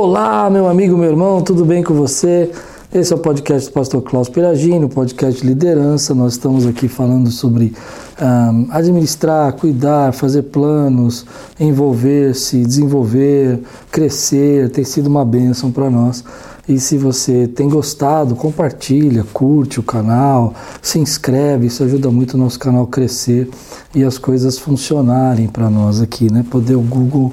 Olá, 0.00 0.48
meu 0.48 0.68
amigo, 0.68 0.96
meu 0.96 1.10
irmão, 1.10 1.42
tudo 1.42 1.64
bem 1.64 1.82
com 1.82 1.92
você? 1.92 2.52
Esse 2.94 3.12
é 3.12 3.16
o 3.16 3.18
podcast 3.18 3.68
do 3.68 3.72
Pastor 3.72 4.00
Klaus 4.00 4.28
Piragini, 4.28 4.84
o 4.84 4.88
podcast 4.88 5.40
de 5.40 5.46
liderança. 5.48 6.14
Nós 6.14 6.34
estamos 6.34 6.64
aqui 6.66 6.86
falando 6.86 7.32
sobre 7.32 7.74
um, 8.22 8.68
administrar, 8.70 9.52
cuidar, 9.54 10.12
fazer 10.12 10.42
planos, 10.44 11.26
envolver-se, 11.58 12.64
desenvolver, 12.64 13.58
crescer. 13.90 14.70
Tem 14.70 14.84
sido 14.84 15.08
uma 15.08 15.24
bênção 15.24 15.72
para 15.72 15.90
nós. 15.90 16.22
E 16.68 16.78
se 16.78 16.96
você 16.96 17.48
tem 17.48 17.68
gostado, 17.68 18.36
compartilha, 18.36 19.24
curte 19.32 19.80
o 19.80 19.82
canal, 19.82 20.54
se 20.80 21.00
inscreve, 21.00 21.66
isso 21.66 21.82
ajuda 21.82 22.08
muito 22.08 22.34
o 22.34 22.38
nosso 22.38 22.60
canal 22.60 22.86
crescer 22.86 23.50
e 23.92 24.04
as 24.04 24.16
coisas 24.16 24.58
funcionarem 24.58 25.48
para 25.48 25.68
nós 25.68 26.00
aqui, 26.00 26.32
né? 26.32 26.44
Poder 26.48 26.76
o 26.76 26.82
Google 26.82 27.32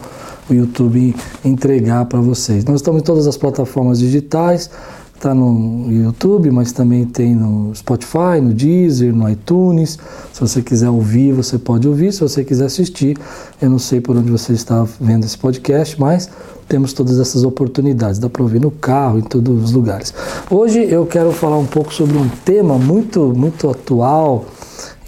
o 0.50 0.54
YouTube 0.54 1.16
entregar 1.43 2.05
para 2.05 2.20
vocês. 2.20 2.64
Nós 2.66 2.77
estamos 2.77 3.02
em 3.02 3.04
todas 3.04 3.27
as 3.27 3.38
plataformas 3.38 4.00
digitais, 4.00 4.70
está 5.16 5.34
no 5.34 5.91
YouTube, 5.91 6.52
mas 6.52 6.71
também 6.71 7.05
tem 7.05 7.34
no 7.35 7.73
Spotify, 7.73 8.40
no 8.41 8.54
Deezer, 8.54 9.16
no 9.16 9.30
iTunes. 9.30 9.98
Se 10.31 10.41
você 10.41 10.62
quiser 10.62 10.90
ouvir, 10.90 11.31
você 11.31 11.58
pode 11.58 11.88
ouvir. 11.88 12.12
Se 12.13 12.21
você 12.21 12.44
quiser 12.44 12.66
assistir, 12.66 13.18
eu 13.62 13.70
não 13.70 13.80
sei 13.80 14.02
por 14.02 14.16
onde 14.16 14.30
você 14.30 14.54
está 14.54 14.85
vendo 14.99 15.26
esse 15.26 15.38
podcast, 15.38 15.99
mas 15.99 16.30
temos 16.68 16.93
todas 16.93 17.20
essas 17.20 17.43
oportunidades. 17.43 18.20
Dá 18.20 18.30
para 18.30 18.43
ouvir 18.43 18.59
no 18.59 18.71
carro, 18.71 19.20
em 19.20 19.23
todos 19.23 19.63
os 19.63 19.71
lugares. 19.71 20.13
Hoje 20.49 20.84
eu 20.84 21.05
quero 21.05 21.32
falar 21.32 21.57
um 21.57 21.66
pouco 21.66 21.93
sobre 21.93 22.18
um 22.18 22.27
tema 22.43 22.77
muito, 22.77 23.34
muito 23.35 23.70
atual 23.70 24.46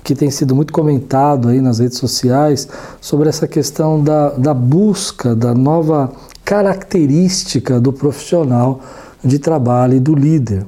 que 0.08 0.16
tem 0.16 0.32
sido 0.32 0.56
muito 0.56 0.72
comentado 0.72 1.50
aí 1.50 1.60
nas 1.60 1.80
redes 1.80 1.98
sociais 1.98 2.66
sobre 3.02 3.28
essa 3.28 3.46
questão 3.46 4.02
da, 4.02 4.30
da 4.30 4.54
busca 4.54 5.36
da 5.36 5.54
nova 5.54 6.10
característica 6.46 7.78
do 7.78 7.92
profissional 7.92 8.80
de 9.22 9.38
trabalho 9.38 9.96
e 9.96 10.00
do 10.00 10.16
líder. 10.16 10.66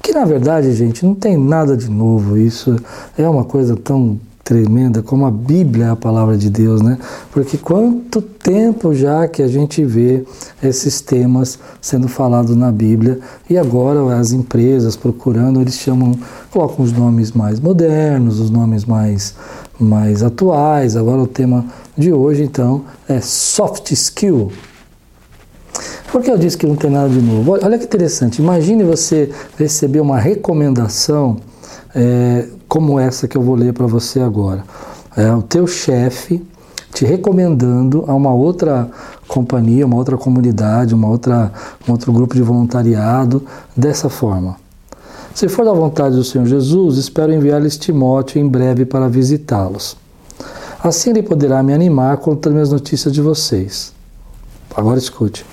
Que 0.00 0.12
na 0.12 0.24
verdade, 0.24 0.72
gente, 0.72 1.04
não 1.04 1.16
tem 1.16 1.36
nada 1.36 1.76
de 1.76 1.90
novo. 1.90 2.38
Isso 2.38 2.76
é 3.18 3.28
uma 3.28 3.42
coisa 3.42 3.74
tão 3.74 4.20
tremenda 4.46 5.02
como 5.02 5.26
a 5.26 5.30
Bíblia 5.30 5.86
é 5.86 5.90
a 5.90 5.96
palavra 5.96 6.38
de 6.38 6.48
Deus, 6.48 6.80
né? 6.80 6.96
Porque 7.32 7.58
quanto 7.58 8.22
tempo 8.22 8.94
já 8.94 9.26
que 9.26 9.42
a 9.42 9.48
gente 9.48 9.84
vê 9.84 10.24
esses 10.62 11.00
temas 11.00 11.58
sendo 11.80 12.06
falados 12.06 12.54
na 12.54 12.70
Bíblia 12.70 13.18
e 13.50 13.58
agora 13.58 14.16
as 14.16 14.30
empresas 14.30 14.94
procurando, 14.94 15.60
eles 15.60 15.74
chamam, 15.74 16.12
colocam 16.52 16.84
os 16.84 16.92
nomes 16.92 17.32
mais 17.32 17.58
modernos, 17.58 18.38
os 18.38 18.48
nomes 18.48 18.84
mais 18.84 19.34
mais 19.80 20.22
atuais. 20.22 20.96
Agora 20.96 21.20
o 21.20 21.26
tema 21.26 21.64
de 21.98 22.12
hoje 22.12 22.44
então 22.44 22.84
é 23.08 23.20
soft 23.20 23.90
skill. 23.90 24.52
Por 26.12 26.22
que 26.22 26.30
eu 26.30 26.38
disse 26.38 26.56
que 26.56 26.68
não 26.68 26.76
tem 26.76 26.88
nada 26.88 27.08
de 27.08 27.20
novo? 27.20 27.58
Olha 27.60 27.76
que 27.76 27.84
interessante. 27.84 28.40
Imagine 28.40 28.84
você 28.84 29.28
receber 29.58 29.98
uma 29.98 30.20
recomendação 30.20 31.36
é, 31.92 32.46
como 32.68 32.98
essa 32.98 33.28
que 33.28 33.36
eu 33.36 33.42
vou 33.42 33.54
ler 33.54 33.72
para 33.72 33.86
você 33.86 34.20
agora. 34.20 34.64
É 35.16 35.32
o 35.32 35.42
teu 35.42 35.66
chefe 35.66 36.42
te 36.92 37.04
recomendando 37.04 38.04
a 38.06 38.14
uma 38.14 38.32
outra 38.32 38.90
companhia, 39.28 39.84
uma 39.84 39.96
outra 39.96 40.16
comunidade, 40.16 40.94
uma 40.94 41.08
outra, 41.08 41.52
um 41.86 41.92
outro 41.92 42.12
grupo 42.12 42.34
de 42.34 42.42
voluntariado 42.42 43.44
dessa 43.76 44.08
forma. 44.08 44.56
Se 45.34 45.48
for 45.48 45.66
da 45.66 45.72
vontade 45.72 46.16
do 46.16 46.24
Senhor 46.24 46.46
Jesus, 46.46 46.96
espero 46.96 47.32
enviar-lhes 47.32 47.76
Timóteo 47.76 48.40
em 48.40 48.48
breve 48.48 48.86
para 48.86 49.08
visitá-los. 49.08 49.96
Assim 50.82 51.10
ele 51.10 51.22
poderá 51.22 51.62
me 51.62 51.74
animar 51.74 52.16
contando 52.16 52.58
as 52.60 52.70
notícias 52.70 53.12
de 53.12 53.20
vocês. 53.20 53.92
Agora 54.74 54.98
escute. 54.98 55.44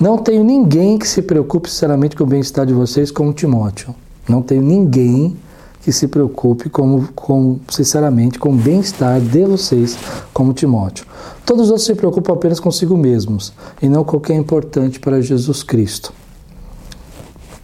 Não 0.00 0.16
tenho 0.16 0.42
ninguém 0.42 0.98
que 0.98 1.06
se 1.06 1.20
preocupe 1.20 1.68
sinceramente 1.68 2.16
com 2.16 2.24
o 2.24 2.26
bem-estar 2.26 2.64
de 2.64 2.72
vocês 2.72 3.10
como 3.10 3.32
Timóteo. 3.32 3.94
Não 4.26 4.40
tenho 4.40 4.62
ninguém 4.62 5.36
que 5.82 5.92
se 5.92 6.08
preocupe 6.08 6.68
com, 6.68 7.04
com, 7.14 7.58
sinceramente 7.68 8.38
com 8.38 8.50
o 8.50 8.56
bem-estar 8.56 9.20
de 9.20 9.44
vocês, 9.44 9.96
como 10.32 10.52
Timóteo. 10.52 11.06
Todos 11.46 11.64
os 11.64 11.70
outros 11.70 11.86
se 11.86 11.94
preocupam 11.94 12.32
apenas 12.32 12.60
consigo 12.60 12.96
mesmos 12.96 13.52
e 13.80 13.88
não 13.88 14.04
com 14.04 14.16
o 14.16 14.20
que 14.20 14.32
é 14.32 14.36
importante 14.36 15.00
para 15.00 15.20
Jesus 15.20 15.62
Cristo. 15.62 16.12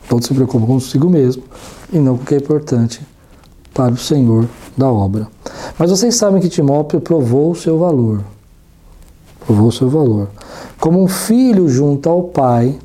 Todos 0.09 0.27
se 0.27 0.35
preocupam 0.35 0.67
consigo 0.67 1.09
mesmo 1.09 1.43
e 1.93 1.99
não 1.99 2.17
com 2.17 2.23
o 2.23 2.27
que 2.27 2.35
é 2.35 2.39
importante 2.39 3.01
para 3.75 3.93
o 3.93 3.99
Senhor 3.99 4.49
da 4.77 4.89
obra. 4.89 5.29
Mas 5.79 5.91
vocês 5.91 6.15
sabem 6.15 6.41
que 6.41 6.49
Timóteo 6.49 7.01
provou 7.01 7.51
o 7.51 7.57
seu 7.57 7.79
valor. 7.79 8.23
Provou 9.45 9.69
o 9.69 9.73
seu 9.73 9.89
valor. 9.89 10.29
Como 10.79 11.03
um 11.03 11.09
filho 11.09 11.69
junto 11.69 12.09
ao 12.09 12.23
pai, 12.23 12.79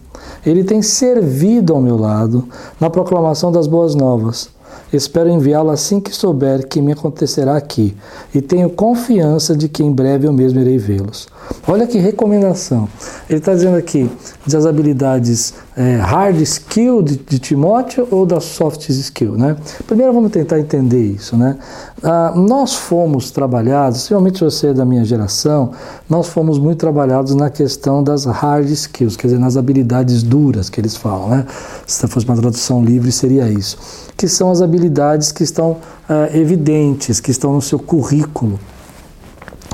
ele 0.45 0.63
tem 0.63 0.81
servido 0.81 1.73
ao 1.73 1.81
meu 1.81 1.97
lado 1.97 2.47
na 2.79 2.89
proclamação 2.89 3.51
das 3.51 3.67
boas 3.67 3.95
novas 3.95 4.49
Espero 4.91 5.29
enviá-lo 5.29 5.69
assim 5.69 5.99
que 5.99 6.13
souber 6.13 6.67
que 6.67 6.81
me 6.81 6.91
acontecerá 6.91 7.55
aqui, 7.55 7.95
e 8.33 8.41
tenho 8.41 8.69
confiança 8.69 9.55
de 9.55 9.69
que 9.69 9.83
em 9.83 9.91
breve 9.91 10.27
eu 10.27 10.33
mesmo 10.33 10.59
irei 10.59 10.77
vê-los. 10.77 11.27
Olha 11.67 11.85
que 11.85 11.99
recomendação. 11.99 12.89
Ele 13.29 13.39
está 13.39 13.53
dizendo 13.53 13.77
aqui 13.77 14.09
das 14.45 14.65
habilidades 14.65 15.53
é, 15.77 15.97
hard 15.97 16.41
skill 16.41 17.01
de, 17.01 17.17
de, 17.17 17.37
Timóteo 17.37 18.07
ou 18.09 18.25
das 18.25 18.43
soft 18.45 18.89
skill, 18.89 19.33
né? 19.33 19.55
Primeiro 19.85 20.11
vamos 20.11 20.31
tentar 20.31 20.59
entender 20.59 21.01
isso, 21.01 21.37
né? 21.37 21.57
Ah, 22.01 22.33
nós 22.35 22.73
fomos 22.73 23.29
trabalhados, 23.29 23.99
principalmente 23.99 24.43
você 24.43 24.67
é 24.67 24.73
da 24.73 24.83
minha 24.83 25.05
geração, 25.05 25.71
nós 26.09 26.27
fomos 26.27 26.57
muito 26.57 26.79
trabalhados 26.79 27.35
na 27.35 27.49
questão 27.49 28.03
das 28.03 28.25
hard 28.25 28.67
skills, 28.69 29.15
quer 29.15 29.27
dizer, 29.27 29.39
nas 29.39 29.55
habilidades 29.55 30.23
duras 30.23 30.69
que 30.69 30.81
eles 30.81 30.95
falam, 30.95 31.29
né? 31.29 31.45
Se 31.85 32.07
fosse 32.07 32.25
uma 32.25 32.35
tradução 32.35 32.83
livre 32.83 33.11
seria 33.11 33.47
isso, 33.47 33.77
que 34.17 34.27
são 34.27 34.49
as 34.49 34.61
habilidades 34.61 35.31
que 35.31 35.43
estão 35.43 35.77
ah, 36.07 36.29
evidentes, 36.33 37.19
que 37.19 37.29
estão 37.29 37.53
no 37.53 37.61
seu 37.61 37.77
currículo 37.77 38.59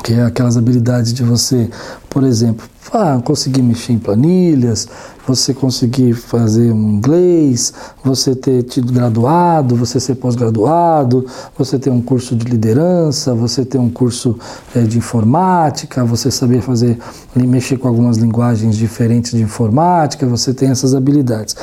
que 0.06 0.14
é 0.14 0.22
aquelas 0.22 0.56
habilidades 0.56 1.12
de 1.12 1.24
você, 1.24 1.68
por 2.08 2.24
exemplo, 2.24 2.70
ah, 2.94 3.20
conseguir 3.24 3.62
mexer 3.62 3.94
em 3.94 4.00
planilhas, 4.00 4.88
você 5.28 5.54
conseguir 5.54 6.14
fazer 6.14 6.72
um 6.72 6.92
inglês, 6.92 7.74
você 8.04 8.36
ter 8.36 8.64
tido 8.64 8.94
graduado, 8.94 9.76
você 9.76 10.00
ser 10.00 10.16
pós-graduado, 10.16 11.26
você 11.58 11.80
ter 11.80 11.90
um 11.90 12.02
curso 12.02 12.36
de 12.36 12.46
liderança, 12.46 13.34
você 13.34 13.66
ter 13.66 13.80
um 13.80 13.90
curso 13.90 14.38
é, 14.76 14.82
de 14.82 14.98
informática, 14.98 16.06
você 16.06 16.30
saber 16.30 16.62
fazer, 16.62 16.98
mexer 17.36 17.78
com 17.78 17.88
algumas 17.88 18.18
linguagens 18.18 18.76
diferentes 18.76 19.32
de 19.32 19.42
informática, 19.42 20.26
você 20.28 20.54
tem 20.54 20.70
essas 20.70 20.94
habilidades. 20.94 21.56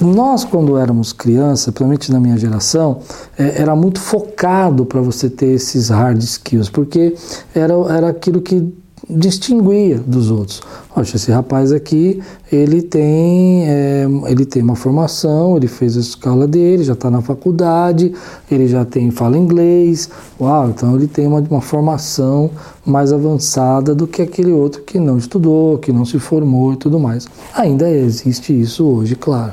Nós, 0.00 0.44
quando 0.44 0.76
éramos 0.76 1.12
crianças, 1.12 1.66
principalmente 1.66 2.10
na 2.10 2.18
minha 2.18 2.36
geração, 2.36 3.00
é, 3.38 3.60
era 3.60 3.76
muito 3.76 4.00
focado 4.00 4.84
para 4.84 5.00
você 5.00 5.28
ter 5.28 5.54
esses 5.54 5.88
hard 5.88 6.20
skills, 6.20 6.68
porque 6.68 7.14
era, 7.54 7.74
era 7.90 8.08
aquilo 8.08 8.40
que 8.40 8.72
distinguia 9.08 9.98
dos 9.98 10.30
outros. 10.30 10.62
Poxa, 10.94 11.16
esse 11.16 11.32
rapaz 11.32 11.72
aqui, 11.72 12.22
ele 12.52 12.80
tem, 12.80 13.68
é, 13.68 14.06
ele 14.28 14.44
tem 14.46 14.62
uma 14.62 14.76
formação, 14.76 15.56
ele 15.56 15.66
fez 15.66 15.96
a 15.96 16.00
escola 16.00 16.46
dele, 16.46 16.84
já 16.84 16.92
está 16.92 17.10
na 17.10 17.20
faculdade, 17.20 18.14
ele 18.48 18.68
já 18.68 18.84
tem, 18.84 19.10
fala 19.10 19.36
inglês, 19.36 20.08
uau, 20.40 20.68
então 20.68 20.94
ele 20.94 21.08
tem 21.08 21.26
uma, 21.26 21.40
uma 21.40 21.60
formação 21.60 22.48
mais 22.86 23.12
avançada 23.12 23.92
do 23.92 24.06
que 24.06 24.22
aquele 24.22 24.52
outro 24.52 24.82
que 24.82 25.00
não 25.00 25.18
estudou, 25.18 25.78
que 25.78 25.90
não 25.90 26.04
se 26.04 26.20
formou 26.20 26.74
e 26.74 26.76
tudo 26.76 27.00
mais. 27.00 27.26
Ainda 27.56 27.90
existe 27.90 28.58
isso 28.58 28.84
hoje, 28.84 29.16
claro. 29.16 29.52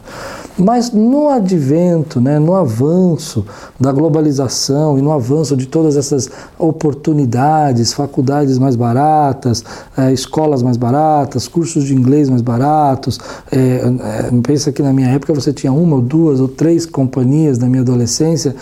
Mas 0.57 0.91
no 0.91 1.29
advento, 1.29 2.19
né, 2.19 2.37
no 2.37 2.53
avanço 2.53 3.45
da 3.79 3.91
globalização 3.91 4.97
e 4.97 5.01
no 5.01 5.11
avanço 5.11 5.55
de 5.55 5.65
todas 5.65 5.95
essas 5.95 6.29
oportunidades, 6.59 7.93
faculdades 7.93 8.59
mais 8.59 8.75
baratas, 8.75 9.63
é, 9.97 10.11
escolas 10.11 10.61
mais 10.61 10.77
baratas, 10.77 11.30
cursos 11.47 11.85
de 11.85 11.93
inglês 11.93 12.29
mais 12.29 12.41
baratos, 12.41 13.19
é, 13.51 13.57
é, 13.57 14.41
pensa 14.43 14.71
que 14.71 14.81
na 14.81 14.93
minha 14.93 15.09
época 15.09 15.33
você 15.33 15.51
tinha 15.51 15.71
uma 15.71 15.95
ou 15.95 16.01
duas 16.01 16.39
ou 16.39 16.47
três 16.47 16.85
companhias 16.85 17.57
na 17.57 17.67
minha 17.67 17.81
adolescência 17.81 18.55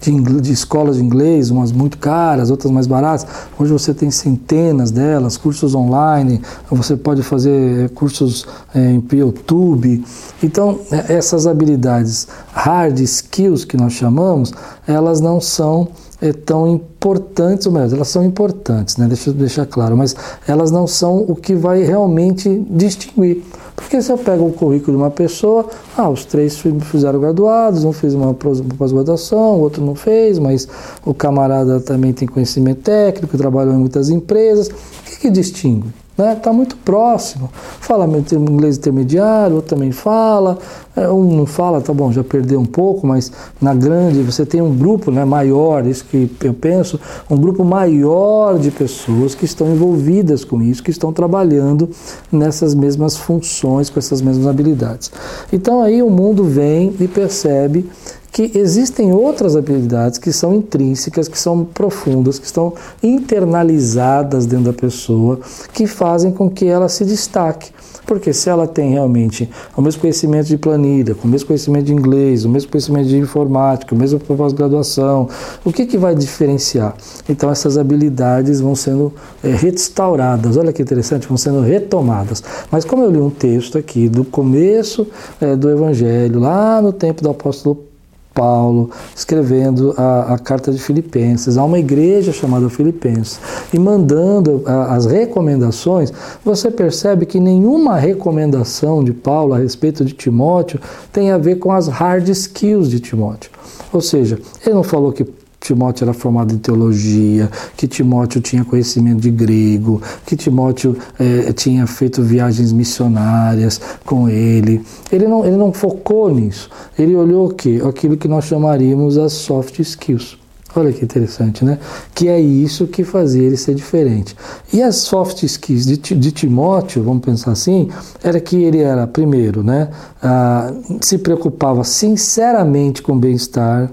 de, 0.00 0.40
de, 0.40 0.52
escolas 0.52 0.96
de 0.96 1.02
inglês, 1.02 1.50
umas 1.50 1.72
muito 1.72 1.98
caras, 1.98 2.50
outras 2.50 2.70
mais 2.70 2.86
baratas. 2.86 3.26
Hoje 3.58 3.72
você 3.72 3.94
tem 3.94 4.10
centenas 4.10 4.90
delas, 4.90 5.36
cursos 5.36 5.74
online, 5.74 6.40
você 6.70 6.96
pode 6.96 7.22
fazer 7.22 7.90
cursos 7.90 8.46
é, 8.74 8.92
em 8.92 9.04
YouTube. 9.12 10.04
Então, 10.42 10.78
é, 10.90 11.14
essas 11.14 11.46
habilidades 11.46 12.28
hard 12.52 12.98
skills 13.00 13.64
que 13.64 13.76
nós 13.76 13.92
chamamos, 13.92 14.52
elas 14.86 15.20
não 15.20 15.40
são 15.40 15.88
é, 16.20 16.32
tão 16.32 16.66
importantes, 16.68 17.66
ou 17.66 17.72
melhor, 17.72 17.92
elas 17.92 18.08
são 18.08 18.24
importantes, 18.24 18.96
né? 18.96 19.06
deixa 19.06 19.30
eu 19.30 19.34
deixar 19.34 19.66
claro, 19.66 19.96
mas 19.96 20.14
elas 20.46 20.70
não 20.70 20.86
são 20.86 21.18
o 21.28 21.34
que 21.34 21.54
vai 21.54 21.82
realmente 21.82 22.64
distinguir. 22.70 23.42
Porque 23.74 24.00
se 24.00 24.10
eu 24.10 24.16
pego 24.16 24.46
o 24.46 24.52
currículo 24.52 24.96
de 24.96 25.02
uma 25.02 25.10
pessoa, 25.10 25.66
ah, 25.96 26.08
os 26.08 26.24
três 26.24 26.58
fizeram 26.90 27.20
graduados, 27.20 27.84
um 27.84 27.92
fez 27.92 28.14
uma 28.14 28.32
pós-graduação, 28.32 29.56
o 29.56 29.60
outro 29.60 29.84
não 29.84 29.94
fez, 29.94 30.38
mas 30.38 30.66
o 31.04 31.12
camarada 31.12 31.78
também 31.78 32.14
tem 32.14 32.26
conhecimento 32.26 32.80
técnico, 32.80 33.36
trabalhou 33.36 33.74
em 33.74 33.78
muitas 33.78 34.08
empresas. 34.08 34.68
O 34.68 34.72
que, 35.04 35.20
que 35.20 35.30
distingue? 35.30 36.05
Né? 36.16 36.32
Está 36.32 36.52
muito 36.52 36.76
próximo. 36.76 37.50
Fala 37.80 38.06
inglês 38.06 38.78
intermediário, 38.78 39.56
outro 39.56 39.76
também 39.76 39.92
fala, 39.92 40.58
é, 40.96 41.08
um 41.08 41.36
não 41.36 41.46
fala, 41.46 41.80
tá 41.80 41.92
bom, 41.92 42.10
já 42.10 42.24
perdeu 42.24 42.58
um 42.58 42.64
pouco, 42.64 43.06
mas 43.06 43.30
na 43.60 43.74
grande 43.74 44.22
você 44.22 44.46
tem 44.46 44.62
um 44.62 44.74
grupo 44.74 45.10
né, 45.10 45.24
maior, 45.24 45.86
isso 45.86 46.04
que 46.06 46.30
eu 46.42 46.54
penso, 46.54 46.98
um 47.28 47.36
grupo 47.36 47.64
maior 47.64 48.58
de 48.58 48.70
pessoas 48.70 49.34
que 49.34 49.44
estão 49.44 49.72
envolvidas 49.72 50.44
com 50.44 50.62
isso, 50.62 50.82
que 50.82 50.90
estão 50.90 51.12
trabalhando 51.12 51.90
nessas 52.32 52.74
mesmas 52.74 53.16
funções, 53.16 53.90
com 53.90 53.98
essas 53.98 54.22
mesmas 54.22 54.46
habilidades. 54.46 55.12
Então 55.52 55.82
aí 55.82 56.02
o 56.02 56.10
mundo 56.10 56.44
vem 56.44 56.94
e 56.98 57.06
percebe 57.06 57.88
que 58.36 58.52
existem 58.54 59.14
outras 59.14 59.56
habilidades 59.56 60.18
que 60.18 60.30
são 60.30 60.54
intrínsecas, 60.54 61.26
que 61.26 61.38
são 61.38 61.64
profundas, 61.64 62.38
que 62.38 62.44
estão 62.44 62.74
internalizadas 63.02 64.44
dentro 64.44 64.66
da 64.66 64.72
pessoa, 64.74 65.40
que 65.72 65.86
fazem 65.86 66.30
com 66.30 66.50
que 66.50 66.66
ela 66.66 66.86
se 66.86 67.02
destaque. 67.06 67.70
Porque 68.04 68.34
se 68.34 68.50
ela 68.50 68.66
tem 68.66 68.90
realmente 68.90 69.48
o 69.74 69.80
mesmo 69.80 70.02
conhecimento 70.02 70.48
de 70.48 70.58
planilha, 70.58 71.16
o 71.24 71.26
mesmo 71.26 71.46
conhecimento 71.46 71.86
de 71.86 71.94
inglês, 71.94 72.44
o 72.44 72.50
mesmo 72.50 72.70
conhecimento 72.70 73.08
de 73.08 73.16
informática, 73.16 73.94
o 73.94 73.98
mesmo 73.98 74.20
pós-graduação, 74.20 75.30
o 75.64 75.72
que, 75.72 75.86
que 75.86 75.96
vai 75.96 76.14
diferenciar? 76.14 76.94
Então 77.26 77.50
essas 77.50 77.78
habilidades 77.78 78.60
vão 78.60 78.74
sendo 78.74 79.14
é, 79.42 79.48
restauradas, 79.48 80.58
olha 80.58 80.74
que 80.74 80.82
interessante, 80.82 81.26
vão 81.26 81.38
sendo 81.38 81.62
retomadas. 81.62 82.44
Mas 82.70 82.84
como 82.84 83.02
eu 83.02 83.10
li 83.10 83.18
um 83.18 83.30
texto 83.30 83.78
aqui 83.78 84.10
do 84.10 84.26
começo 84.26 85.06
é, 85.40 85.56
do 85.56 85.70
Evangelho, 85.70 86.38
lá 86.38 86.82
no 86.82 86.92
tempo 86.92 87.22
do 87.22 87.30
apóstolo 87.30 87.95
Paulo 88.36 88.90
escrevendo 89.16 89.94
a, 89.96 90.34
a, 90.34 90.38
carta 90.38 90.70
de 90.70 90.78
Filipenses 90.78 91.56
a 91.56 91.64
uma 91.64 91.78
igreja 91.78 92.32
chamada 92.32 92.68
Filipenses 92.68 93.40
e 93.72 93.78
mandando 93.78 94.62
a, 94.66 94.94
as 94.94 95.06
recomendações, 95.06 96.12
você 96.44 96.70
percebe 96.70 97.24
que 97.24 97.40
nenhuma 97.40 97.96
recomendação 97.96 99.02
de 99.02 99.14
Paulo 99.14 99.54
a 99.54 99.58
respeito 99.58 100.04
de 100.04 100.12
Timóteo 100.12 100.78
tem 101.10 101.30
a 101.30 101.38
ver 101.38 101.56
com 101.56 101.72
as 101.72 101.88
hard 101.88 102.28
skills 102.28 102.90
de 102.90 103.00
Timóteo. 103.00 103.50
Ou 103.90 104.02
seja, 104.02 104.38
ele 104.64 104.74
não 104.74 104.84
falou 104.84 105.12
que 105.12 105.26
Timóteo 105.66 106.04
era 106.04 106.12
formado 106.12 106.54
em 106.54 106.58
teologia, 106.58 107.50
que 107.76 107.88
Timóteo 107.88 108.40
tinha 108.40 108.64
conhecimento 108.64 109.20
de 109.20 109.30
grego, 109.32 110.00
que 110.24 110.36
Timóteo 110.36 110.96
eh, 111.18 111.52
tinha 111.52 111.86
feito 111.88 112.22
viagens 112.22 112.70
missionárias 112.70 113.80
com 114.04 114.28
ele. 114.28 114.80
Ele 115.10 115.26
não, 115.26 115.44
ele 115.44 115.56
não 115.56 115.72
focou 115.72 116.32
nisso. 116.32 116.70
Ele 116.96 117.16
olhou 117.16 117.48
o 117.48 117.54
quê? 117.54 117.82
Aquilo 117.84 118.16
que 118.16 118.28
nós 118.28 118.44
chamaríamos 118.44 119.18
as 119.18 119.32
soft 119.32 119.80
skills. 119.80 120.38
Olha 120.76 120.92
que 120.92 121.04
interessante, 121.04 121.64
né? 121.64 121.78
Que 122.14 122.28
é 122.28 122.38
isso 122.38 122.86
que 122.86 123.02
fazia 123.02 123.42
ele 123.42 123.56
ser 123.56 123.74
diferente. 123.74 124.36
E 124.72 124.80
as 124.80 124.96
soft 124.96 125.42
skills 125.42 125.86
de, 125.86 125.96
de 125.96 126.30
Timóteo, 126.30 127.02
vamos 127.02 127.24
pensar 127.24 127.50
assim, 127.50 127.88
era 128.22 128.38
que 128.38 128.62
ele 128.62 128.78
era, 128.78 129.04
primeiro, 129.06 129.64
né? 129.64 129.88
Ah, 130.22 130.72
se 131.00 131.18
preocupava 131.18 131.82
sinceramente 131.82 133.02
com 133.02 133.14
o 133.14 133.18
bem-estar 133.18 133.90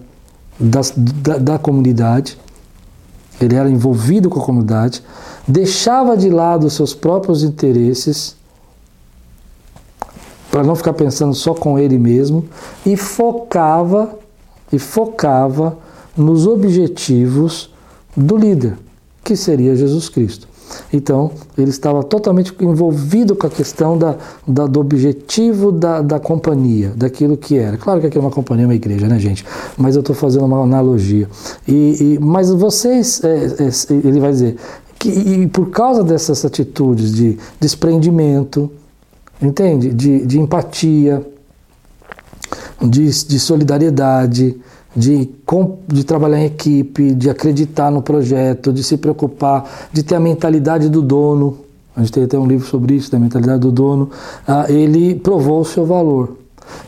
da, 0.64 1.38
da 1.38 1.60
comunidade, 1.60 2.38
ele 3.42 3.56
era 3.56 3.70
envolvido 3.70 4.30
com 4.30 4.40
a 4.40 4.46
comunidade, 4.46 5.04
deixava 5.48 6.16
de 6.16 6.30
lado 6.30 6.68
os 6.68 6.74
seus 6.74 6.94
próprios 6.94 7.44
interesses 7.44 8.36
para 10.50 10.64
não 10.64 10.76
ficar 10.76 10.94
pensando 10.94 11.34
só 11.34 11.54
com 11.54 11.78
ele 11.78 11.98
mesmo 11.98 12.46
e 12.86 12.96
focava 12.96 14.18
e 14.72 14.80
focava 14.80 15.78
nos 16.16 16.48
objetivos 16.48 17.72
do 18.16 18.38
líder, 18.38 18.78
que 19.24 19.36
seria 19.36 19.76
Jesus 19.76 20.10
Cristo. 20.10 20.48
Então, 20.94 21.32
ele 21.58 21.72
estava 21.72 22.04
totalmente 22.04 22.54
envolvido 22.62 23.36
com 23.36 23.48
a 23.48 23.50
questão 23.50 23.98
da, 23.98 24.16
da 24.48 24.68
do 24.68 24.80
objetivo 24.80 25.72
da, 25.72 26.04
da 26.04 26.20
companhia, 26.20 26.94
daquilo 26.96 27.36
que 27.36 27.58
era. 27.58 27.78
Claro 27.78 28.00
que 28.00 28.08
aqui 28.08 28.18
é 28.18 28.22
uma 28.22 28.30
companhia, 28.30 28.68
uma 28.68 28.76
igreja, 28.76 29.08
né, 29.08 29.18
gente? 29.18 29.44
Mas 29.76 29.96
eu 29.96 30.02
estou 30.02 30.16
fazendo 30.16 30.46
uma 30.46 30.62
analogia. 30.62 31.28
E, 31.68 31.74
e 32.00 32.20
mas 32.22 32.52
vocês, 32.52 33.24
é, 33.24 33.46
é, 33.46 34.08
ele 34.08 34.20
vai 34.20 34.32
dizer, 34.32 34.56
que 35.00 35.10
e 35.10 35.48
por 35.48 35.72
causa 35.72 36.04
dessas 36.04 36.46
atitudes 36.46 37.12
de 37.12 37.40
desprendimento, 37.60 38.70
entende? 39.42 39.90
De, 39.90 40.24
de 40.28 40.40
empatia, 40.40 41.26
de, 42.80 43.06
de 43.26 43.40
solidariedade, 43.40 44.58
de, 44.96 45.30
de 45.88 46.04
trabalhar 46.04 46.40
em 46.40 46.46
equipe, 46.46 47.14
de 47.14 47.30
acreditar 47.30 47.92
no 47.92 48.02
projeto, 48.02 48.72
de 48.72 48.84
se 48.84 48.98
preocupar, 48.98 49.90
de 49.92 50.04
ter 50.04 50.16
a 50.16 50.20
mentalidade 50.20 50.90
do 50.90 51.02
dono. 51.02 51.58
A 51.96 52.02
gente 52.02 52.12
tem 52.12 52.24
até 52.24 52.38
um 52.38 52.48
livro 52.48 52.68
sobre 52.68 52.96
isso, 52.96 53.12
da 53.12 53.20
mentalidade 53.20 53.62
do 53.62 53.72
dono. 53.72 54.10
Ah, 54.48 54.66
ele 54.70 55.16
provou 55.16 55.62
o 55.62 55.66
seu 55.66 55.86
valor. 55.86 56.43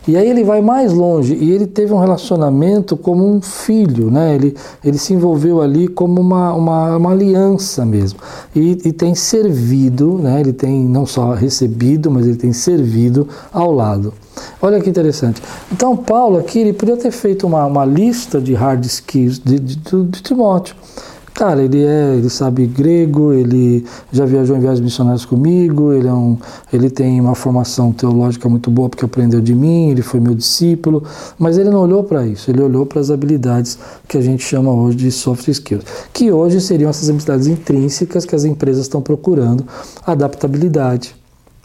E 0.06 0.16
aí 0.16 0.28
ele 0.28 0.44
vai 0.44 0.60
mais 0.60 0.92
longe 0.92 1.34
e 1.34 1.50
ele 1.50 1.66
teve 1.66 1.92
um 1.92 1.98
relacionamento 1.98 2.96
como 2.96 3.26
um 3.26 3.40
filho, 3.40 4.10
né? 4.10 4.34
Ele, 4.34 4.56
ele 4.84 4.98
se 4.98 5.12
envolveu 5.12 5.60
ali 5.60 5.88
como 5.88 6.20
uma, 6.20 6.52
uma, 6.54 6.96
uma 6.96 7.10
aliança 7.10 7.84
mesmo. 7.84 8.18
E, 8.54 8.78
e 8.84 8.92
tem 8.92 9.14
servido, 9.14 10.18
né? 10.18 10.40
Ele 10.40 10.52
tem 10.52 10.86
não 10.86 11.06
só 11.06 11.32
recebido, 11.32 12.10
mas 12.10 12.26
ele 12.26 12.36
tem 12.36 12.52
servido 12.52 13.28
ao 13.52 13.72
lado. 13.72 14.12
Olha 14.60 14.80
que 14.80 14.88
interessante. 14.88 15.42
Então, 15.72 15.96
Paulo 15.96 16.38
aqui, 16.38 16.60
ele 16.60 16.72
podia 16.72 16.96
ter 16.96 17.10
feito 17.10 17.46
uma, 17.46 17.64
uma 17.66 17.84
lista 17.84 18.40
de 18.40 18.54
hard 18.54 18.84
skills 18.84 19.38
de, 19.38 19.58
de, 19.58 19.76
de 19.76 20.22
Timóteo. 20.22 20.76
Cara, 21.36 21.62
ele 21.62 21.84
é, 21.84 22.14
ele 22.14 22.30
sabe 22.30 22.66
grego, 22.66 23.30
ele 23.30 23.84
já 24.10 24.24
viajou 24.24 24.56
em 24.56 24.60
viagens 24.60 24.80
missionárias 24.80 25.26
comigo, 25.26 25.92
ele 25.92 26.08
é 26.08 26.12
um, 26.12 26.38
ele 26.72 26.88
tem 26.88 27.20
uma 27.20 27.34
formação 27.34 27.92
teológica 27.92 28.48
muito 28.48 28.70
boa 28.70 28.88
porque 28.88 29.04
aprendeu 29.04 29.42
de 29.42 29.54
mim, 29.54 29.90
ele 29.90 30.00
foi 30.00 30.18
meu 30.18 30.34
discípulo, 30.34 31.04
mas 31.38 31.58
ele 31.58 31.68
não 31.68 31.82
olhou 31.82 32.02
para 32.02 32.26
isso, 32.26 32.50
ele 32.50 32.62
olhou 32.62 32.86
para 32.86 33.02
as 33.02 33.10
habilidades 33.10 33.78
que 34.08 34.16
a 34.16 34.20
gente 34.22 34.42
chama 34.42 34.72
hoje 34.72 34.96
de 34.96 35.12
soft 35.12 35.46
skills, 35.46 35.84
que 36.10 36.32
hoje 36.32 36.58
seriam 36.58 36.88
essas 36.88 37.10
habilidades 37.10 37.46
intrínsecas 37.48 38.24
que 38.24 38.34
as 38.34 38.46
empresas 38.46 38.86
estão 38.86 39.02
procurando, 39.02 39.62
adaptabilidade, 40.06 41.14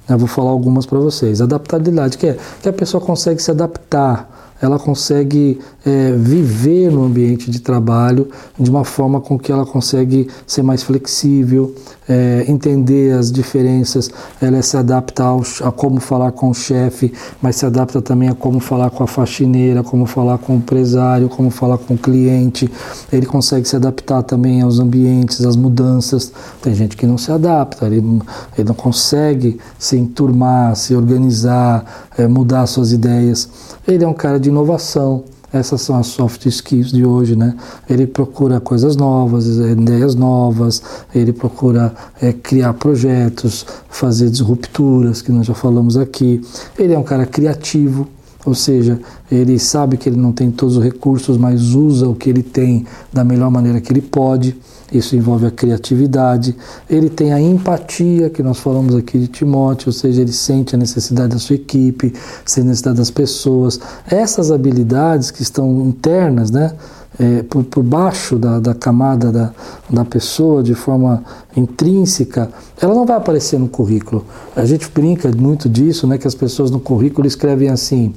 eu 0.10 0.18
vou 0.18 0.28
falar 0.28 0.50
algumas 0.50 0.86
para 0.86 1.00
vocês. 1.00 1.40
Adaptabilidade, 1.40 2.18
que 2.18 2.28
é 2.28 2.38
que 2.62 2.68
a 2.68 2.74
pessoa 2.74 3.00
consegue 3.00 3.42
se 3.42 3.50
adaptar 3.50 4.42
ela 4.62 4.78
consegue 4.78 5.60
é, 5.86 6.12
viver 6.12 6.92
no 6.92 7.04
ambiente 7.04 7.50
de 7.50 7.60
trabalho 7.60 8.28
de 8.58 8.70
uma 8.70 8.86
forma 8.86 9.20
com 9.20 9.38
que 9.38 9.52
ela 9.52 9.66
consegue 9.66 10.28
ser 10.46 10.62
mais 10.62 10.84
flexível, 10.84 11.74
é, 12.08 12.46
entender 12.48 13.14
as 13.14 13.32
diferenças, 13.32 14.12
ela 14.42 14.62
se 14.62 14.76
adapta 14.76 15.24
ao, 15.24 15.42
a 15.64 15.72
como 15.72 16.00
falar 16.00 16.32
com 16.34 16.50
o 16.50 16.54
chefe, 16.54 17.14
mas 17.42 17.56
se 17.56 17.66
adapta 17.66 18.02
também 18.02 18.30
a 18.30 18.36
como 18.36 18.60
falar 18.60 18.90
com 18.90 19.04
a 19.04 19.08
faxineira, 19.08 19.82
como 19.82 20.06
falar 20.06 20.38
com 20.38 20.54
o 20.54 20.58
empresário, 20.58 21.30
como 21.30 21.50
falar 21.50 21.78
com 21.78 21.94
o 21.94 21.98
cliente. 21.98 22.70
Ele 23.12 23.26
consegue 23.26 23.68
se 23.68 23.76
adaptar 23.76 24.24
também 24.24 24.62
aos 24.62 24.80
ambientes, 24.80 25.46
às 25.46 25.56
mudanças. 25.56 26.32
Tem 26.62 26.74
gente 26.76 26.98
que 26.98 27.08
não 27.08 27.18
se 27.18 27.32
adapta, 27.32 27.86
ele, 27.86 28.22
ele 28.58 28.68
não 28.68 28.76
consegue 28.76 29.60
se 29.80 29.98
enturmar, 29.98 30.76
se 30.76 30.96
organizar, 30.96 32.10
é, 32.18 32.28
mudar 32.28 32.68
suas 32.68 32.92
ideias. 32.92 33.50
Ele 33.88 34.04
é 34.04 34.08
um 34.08 34.14
cara 34.14 34.40
de 34.40 34.50
inovação. 34.50 35.24
Essas 35.54 35.82
são 35.82 35.98
as 35.98 36.08
soft 36.08 36.46
skills 36.46 36.92
de 36.92 37.06
hoje, 37.06 37.36
né? 37.36 37.56
Ele 37.90 38.08
procura 38.08 38.60
coisas 38.60 38.96
novas, 38.96 39.48
ideias 39.48 40.16
novas, 40.16 40.82
ele 41.14 41.34
procura 41.34 41.94
é, 42.22 42.32
criar 42.32 42.74
projetos, 42.74 43.66
fazer 43.90 44.30
disrupturas, 44.30 45.22
que 45.22 45.32
nós 45.32 45.46
já 45.46 45.54
falamos 45.54 45.98
aqui. 45.98 46.42
Ele 46.80 46.94
é 46.94 46.98
um 46.98 47.04
cara 47.04 47.26
criativo, 47.26 48.08
ou 48.46 48.56
seja, 48.56 49.00
ele 49.32 49.60
sabe 49.60 49.98
que 49.98 50.08
ele 50.10 50.18
não 50.18 50.32
tem 50.32 50.50
todos 50.50 50.78
os 50.78 50.84
recursos, 50.84 51.38
mas 51.38 51.76
usa 51.76 52.08
o 52.08 52.16
que 52.16 52.30
ele 52.30 52.44
tem 52.44 52.86
da 53.12 53.24
melhor 53.24 53.52
maneira 53.52 53.82
que 53.82 53.92
ele 53.92 54.02
pode. 54.02 54.58
Isso 54.92 55.16
envolve 55.16 55.46
a 55.46 55.52
criatividade. 55.52 56.56
Ele 56.90 57.10
tem 57.10 57.32
a 57.32 57.40
empatia, 57.40 58.30
que 58.30 58.44
nós 58.44 58.60
falamos 58.60 58.94
aqui 58.94 59.18
de 59.18 59.28
Timóteo, 59.28 59.88
ou 59.90 59.94
seja, 59.94 60.22
ele 60.22 60.34
sente 60.34 60.76
a 60.76 60.78
necessidade 60.78 61.30
da 61.34 61.40
sua 61.40 61.56
equipe, 61.56 62.14
sente 62.46 62.66
a 62.66 62.70
necessidade 62.70 62.98
das 62.98 63.10
pessoas. 63.10 63.80
Essas 64.06 64.52
habilidades 64.52 65.32
que 65.32 65.42
estão 65.42 65.86
internas, 65.86 66.52
né? 66.52 66.74
É, 67.20 67.44
por, 67.44 67.64
por, 67.66 67.84
baixo 67.84 68.38
da, 68.38 68.58
da 68.60 68.74
camada 68.74 69.32
da, 69.34 69.52
da 69.90 70.06
pessoa, 70.06 70.64
de 70.64 70.74
forma 70.74 71.22
intrínseca, 71.56 72.50
ela 72.82 72.96
não 72.96 73.06
vai 73.06 73.18
aparecer 73.18 73.60
no 73.60 73.68
currículo. 73.68 74.26
A 74.56 74.66
gente 74.66 74.90
brinca 74.90 75.30
muito 75.30 75.68
disso, 75.68 76.08
né? 76.08 76.18
Que 76.18 76.26
as 76.26 76.34
pessoas 76.34 76.72
no 76.72 76.80
currículo 76.80 77.28
escrevem 77.28 77.70
assim. 77.70 78.14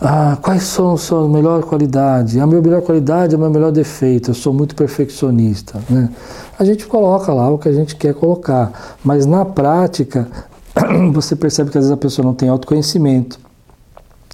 Ah, 0.00 0.38
quais 0.40 0.62
são 0.62 0.94
as 0.94 1.00
suas 1.00 1.28
melhores 1.28 1.64
qualidades? 1.64 2.36
A 2.36 2.46
minha 2.46 2.60
melhor 2.60 2.82
qualidade 2.82 3.34
é 3.34 3.36
o 3.36 3.40
meu 3.40 3.50
melhor 3.50 3.72
defeito, 3.72 4.30
eu 4.30 4.34
sou 4.34 4.52
muito 4.52 4.76
perfeccionista. 4.76 5.80
Né? 5.90 6.08
A 6.56 6.64
gente 6.64 6.86
coloca 6.86 7.32
lá 7.34 7.50
o 7.50 7.58
que 7.58 7.68
a 7.68 7.72
gente 7.72 7.96
quer 7.96 8.14
colocar, 8.14 8.96
mas 9.02 9.26
na 9.26 9.44
prática 9.44 10.28
você 11.12 11.34
percebe 11.34 11.70
que 11.70 11.78
às 11.78 11.84
vezes 11.84 11.92
a 11.92 11.96
pessoa 11.96 12.24
não 12.24 12.34
tem 12.34 12.48
autoconhecimento, 12.48 13.40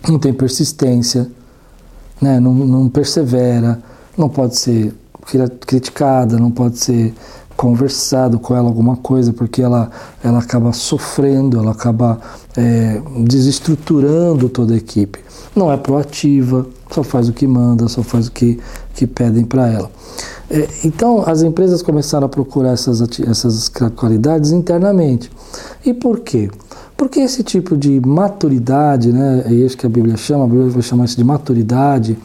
não 0.07 0.19
tem 0.19 0.35
persistência, 0.35 1.31
né? 2.21 2.39
não, 2.39 2.53
não 2.53 2.89
persevera, 2.91 3.81
não 4.19 4.29
pode 4.29 4.57
ser 4.57 4.95
criticada, 5.67 6.39
não 6.39 6.51
pode 6.51 6.77
ser 6.77 7.15
conversado 7.65 8.39
com 8.39 8.55
ela 8.55 8.69
alguma 8.69 8.95
coisa, 8.95 9.33
porque 9.33 9.63
ela, 9.63 9.91
ela 10.23 10.39
acaba 10.39 10.71
sofrendo, 10.75 11.59
ela 11.59 11.71
acaba 11.71 12.21
é, 12.55 13.01
desestruturando 13.21 14.51
toda 14.51 14.75
a 14.75 14.77
equipe. 14.77 15.19
Não 15.57 15.73
é 15.73 15.77
proativa, 15.79 16.67
só 16.91 17.03
faz 17.03 17.27
o 17.27 17.33
que 17.33 17.47
manda, 17.47 17.89
só 17.89 18.03
faz 18.03 18.27
o 18.27 18.33
que, 18.33 18.61
que 18.95 19.07
pedem 19.07 19.47
para 19.47 19.67
ela. 19.67 19.91
É, 20.51 20.69
então, 20.85 21.25
as 21.27 21.41
empresas 21.41 21.81
começaram 21.81 22.27
a 22.27 22.29
procurar 22.29 22.73
essas, 22.73 23.01
essas 23.27 23.71
qualidades 23.97 24.53
internamente. 24.53 25.31
E 25.87 25.95
por 25.95 26.21
quê? 26.21 26.51
Porque 26.99 27.21
esse 27.21 27.43
tipo 27.43 27.79
de 27.79 27.99
maturidade, 27.99 29.11
né, 29.11 29.45
é 29.47 29.55
isso 29.55 29.75
que 29.75 29.87
a 29.87 29.89
Bíblia 29.89 30.19
chama, 30.19 30.45
a 30.45 30.47
Bíblia 30.47 30.69
vai 30.69 30.83
chamar 30.83 31.07
isso 31.07 31.17
de 31.17 31.25
maturidade, 31.25 32.19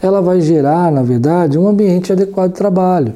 ela 0.00 0.22
vai 0.22 0.40
gerar, 0.40 0.92
na 0.92 1.02
verdade, 1.02 1.58
um 1.58 1.66
ambiente 1.66 2.12
adequado 2.12 2.52
de 2.52 2.56
trabalho. 2.56 3.12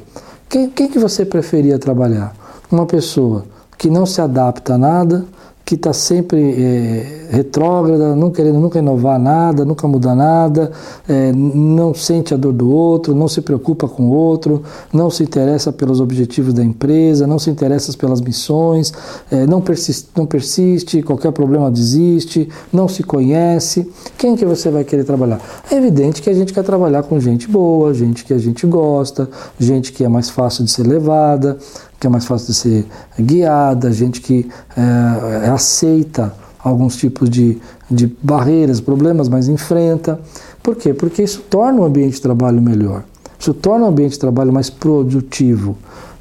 Quem, 0.49 0.71
quem 0.71 0.89
que 0.89 0.99
você 0.99 1.27
preferia 1.27 1.79
trabalhar? 1.79 2.35
Uma 2.73 2.87
pessoa 2.87 3.45
que 3.77 3.91
não 3.91 4.07
se 4.07 4.21
adapta 4.21 4.75
a 4.75 4.79
nada, 4.79 5.27
que 5.69 5.75
está 5.75 5.93
sempre 5.93 6.41
é, 6.41 7.29
retrógrada, 7.29 8.17
não 8.17 8.31
querendo 8.31 8.59
nunca 8.59 8.79
inovar 8.79 9.19
nada, 9.19 9.67
nunca 9.67 9.87
mudar 9.87 10.15
nada, 10.15 10.73
é, 11.07 11.31
não 11.31 11.93
sente 11.93 12.33
a 12.33 12.39
dor 12.39 12.55
do 12.55 12.71
outro, 12.71 13.15
não 13.15 13.29
se 13.29 13.43
preocupa 13.43 13.87
com 13.87 14.05
o 14.05 14.11
outro, 14.11 14.63
não 14.91 15.11
se 15.11 15.23
interessa 15.23 15.71
pelos 15.71 16.01
objetivos 16.01 16.55
da 16.55 16.65
empresa, 16.65 17.27
não 17.27 17.39
se 17.39 17.51
interessa 17.51 17.93
pelas 17.99 18.23
missões, 18.23 18.95
é, 19.31 19.47
não, 19.47 19.61
persiste, 19.61 20.09
não 20.17 20.25
persiste, 20.25 21.03
qualquer 21.03 21.33
problema 21.33 21.71
desiste, 21.71 22.49
não 22.73 22.89
se 22.89 23.03
conhece. 23.03 23.93
Quem 24.17 24.37
que 24.37 24.47
você 24.47 24.71
vai 24.71 24.85
querer 24.85 25.05
trabalhar? 25.05 25.39
É 25.71 25.75
evidente 25.75 26.23
que 26.23 26.31
a 26.31 26.35
gente 26.35 26.51
quer 26.51 26.65
trabalhar 26.65 27.03
com 27.03 27.21
gente 27.21 27.47
boa, 27.47 27.93
gente 27.93 28.25
que 28.25 28.33
a 28.33 28.39
gente 28.39 28.67
gosta, 28.67 29.29
gente 29.61 29.93
que 29.93 30.03
é 30.03 30.09
mais 30.09 30.31
fácil 30.31 30.65
de 30.65 30.71
ser 30.71 30.87
levada, 30.87 31.59
que 31.99 32.07
é 32.07 32.11
mais 32.11 32.25
fácil 32.25 32.49
de 32.49 32.55
ser 32.55 32.87
guiada, 33.19 33.91
gente 33.93 34.21
que 34.21 34.49
é, 34.77 35.49
aceita 35.49 36.33
alguns 36.59 36.97
tipos 36.97 37.29
de, 37.29 37.59
de 37.91 38.07
barreiras, 38.23 38.81
problemas, 38.81 39.29
mas 39.29 39.49
enfrenta. 39.49 40.21
Por 40.63 40.77
quê? 40.77 40.93
Porque 40.93 41.23
isso 41.23 41.43
torna 41.49 41.81
o 41.81 41.85
ambiente 41.85 42.15
de 42.15 42.23
trabalho 42.23 42.61
melhor. 42.61 43.05
Isso 43.39 43.55
torna 43.55 43.87
o 43.87 43.89
ambiente 43.89 44.13
de 44.13 44.19
trabalho 44.19 44.53
mais 44.53 44.69
produtivo 44.69 45.77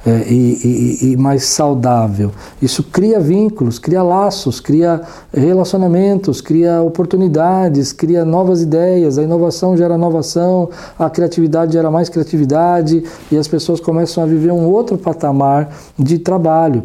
é, 0.08 0.26
e, 0.26 0.58
e, 1.02 1.12
e, 1.12 1.16
mais 1.18 1.44
saudável. 1.44 2.32
Isso 2.62 2.82
cria 2.82 3.20
vínculos, 3.20 3.78
cria 3.78 4.02
laços, 4.02 4.58
cria 4.58 5.02
relacionamentos, 5.30 6.40
cria 6.40 6.80
oportunidades, 6.80 7.92
cria 7.92 8.24
novas 8.24 8.62
ideias. 8.62 9.18
A 9.18 9.22
inovação 9.22 9.76
gera 9.76 9.96
inovação, 9.96 10.70
a 10.98 11.10
criatividade 11.10 11.74
gera 11.74 11.90
mais 11.90 12.08
criatividade 12.08 13.04
e 13.30 13.36
as 13.36 13.46
pessoas 13.46 13.80
começam 13.80 14.22
a 14.22 14.26
viver 14.26 14.50
um 14.50 14.64
outro 14.64 14.96
patamar 14.96 15.68
de 15.98 16.18
trabalho. 16.18 16.84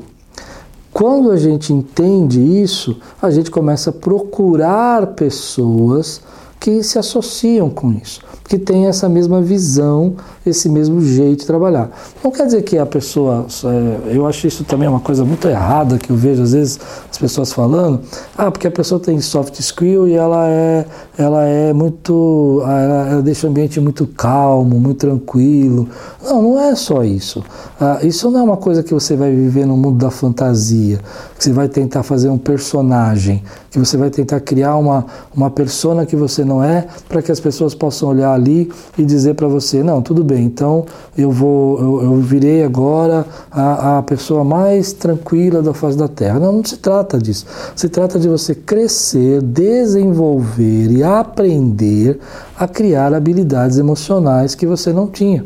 Quando 0.91 1.31
a 1.31 1.37
gente 1.37 1.71
entende 1.71 2.41
isso, 2.41 2.99
a 3.21 3.31
gente 3.31 3.49
começa 3.49 3.89
a 3.89 3.93
procurar 3.93 5.07
pessoas 5.07 6.21
que 6.63 6.81
se 6.81 6.97
associam 6.97 7.69
com 7.69 7.91
isso, 7.91 8.21
que 8.47 8.57
têm 8.57 8.87
essa 8.87 9.09
mesma 9.09 9.41
visão, 9.41 10.15
esse 10.45 10.69
mesmo 10.69 11.01
jeito 11.01 11.41
de 11.41 11.45
trabalhar. 11.45 11.91
Não 12.23 12.31
quer 12.31 12.45
dizer 12.45 12.61
que 12.61 12.77
a 12.77 12.85
pessoa, 12.85 13.45
é, 13.65 14.15
eu 14.15 14.25
acho 14.25 14.47
isso 14.47 14.63
também 14.63 14.87
uma 14.87 15.01
coisa 15.01 15.25
muito 15.25 15.45
errada 15.45 15.97
que 15.97 16.09
eu 16.09 16.15
vejo 16.15 16.41
às 16.41 16.53
vezes 16.53 16.79
as 17.11 17.17
pessoas 17.17 17.51
falando, 17.51 17.99
ah, 18.37 18.49
porque 18.49 18.65
a 18.65 18.71
pessoa 18.71 18.97
tem 18.97 19.19
soft 19.19 19.59
skill 19.59 20.07
e 20.07 20.13
ela 20.13 20.47
é, 20.47 20.85
ela 21.17 21.43
é 21.43 21.73
muito, 21.73 22.61
ela, 22.61 23.09
ela 23.09 23.21
deixa 23.21 23.45
o 23.45 23.49
ambiente 23.49 23.81
muito 23.81 24.07
calmo, 24.07 24.79
muito 24.79 24.99
tranquilo. 24.99 25.89
Não, 26.23 26.41
não 26.41 26.59
é 26.61 26.75
só 26.75 27.03
isso. 27.03 27.43
Ah, 27.77 27.99
isso 28.03 28.31
não 28.31 28.39
é 28.39 28.43
uma 28.43 28.57
coisa 28.57 28.81
que 28.81 28.93
você 28.93 29.17
vai 29.17 29.31
viver 29.31 29.65
no 29.65 29.75
mundo 29.75 29.97
da 29.97 30.09
fantasia, 30.09 30.99
que 31.37 31.43
você 31.43 31.51
vai 31.51 31.67
tentar 31.67 32.03
fazer 32.03 32.29
um 32.29 32.37
personagem, 32.37 33.43
que 33.69 33.77
você 33.77 33.97
vai 33.97 34.09
tentar 34.09 34.39
criar 34.39 34.77
uma, 34.77 35.05
uma 35.35 35.49
persona 35.49 36.05
que 36.05 36.15
você 36.15 36.45
não 36.45 36.52
é, 36.61 36.85
para 37.07 37.21
que 37.21 37.31
as 37.31 37.39
pessoas 37.39 37.73
possam 37.73 38.09
olhar 38.09 38.33
ali 38.33 38.69
e 38.97 39.05
dizer 39.05 39.35
para 39.35 39.47
você, 39.47 39.81
não, 39.81 40.01
tudo 40.01 40.23
bem, 40.23 40.43
então 40.43 40.85
eu 41.17 41.31
vou, 41.31 41.79
eu, 41.79 42.03
eu 42.03 42.15
virei 42.17 42.63
agora 42.63 43.25
a, 43.49 43.99
a 43.99 44.03
pessoa 44.03 44.43
mais 44.43 44.91
tranquila 44.91 45.61
da 45.61 45.73
face 45.73 45.97
da 45.97 46.07
Terra. 46.07 46.39
Não, 46.39 46.51
não 46.51 46.65
se 46.65 46.77
trata 46.77 47.17
disso. 47.17 47.45
Se 47.75 47.87
trata 47.87 48.19
de 48.19 48.27
você 48.27 48.53
crescer, 48.53 49.41
desenvolver 49.41 50.91
e 50.91 51.01
aprender 51.01 52.19
a 52.57 52.67
criar 52.67 53.13
habilidades 53.13 53.77
emocionais 53.77 54.55
que 54.55 54.67
você 54.67 54.91
não 54.91 55.07
tinha 55.07 55.45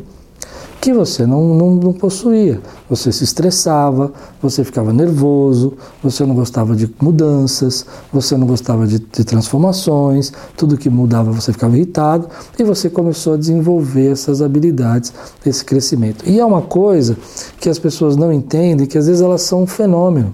que 0.80 0.92
você 0.92 1.26
não, 1.26 1.54
não, 1.54 1.70
não, 1.74 1.92
possuía. 1.92 2.60
Você 2.88 3.10
se 3.10 3.24
estressava, 3.24 4.12
você 4.40 4.62
ficava 4.62 4.92
nervoso, 4.92 5.74
você 6.02 6.24
não 6.24 6.34
gostava 6.34 6.76
de 6.76 6.88
mudanças, 7.00 7.84
você 8.12 8.36
não 8.36 8.46
gostava 8.46 8.86
de, 8.86 8.98
de, 8.98 9.24
transformações, 9.24 10.32
tudo 10.56 10.76
que 10.76 10.88
mudava 10.88 11.32
você 11.32 11.52
ficava 11.52 11.76
irritado 11.76 12.28
e 12.58 12.62
você 12.62 12.88
começou 12.88 13.34
a 13.34 13.36
desenvolver 13.36 14.12
essas 14.12 14.40
habilidades, 14.40 15.12
esse 15.44 15.64
crescimento. 15.64 16.24
E 16.28 16.38
é 16.38 16.44
uma 16.44 16.62
coisa 16.62 17.16
que 17.60 17.68
as 17.68 17.78
pessoas 17.78 18.16
não 18.16 18.32
entendem, 18.32 18.86
que 18.86 18.98
às 18.98 19.06
vezes 19.06 19.20
elas 19.20 19.42
são 19.42 19.62
um 19.62 19.66
fenômeno. 19.66 20.32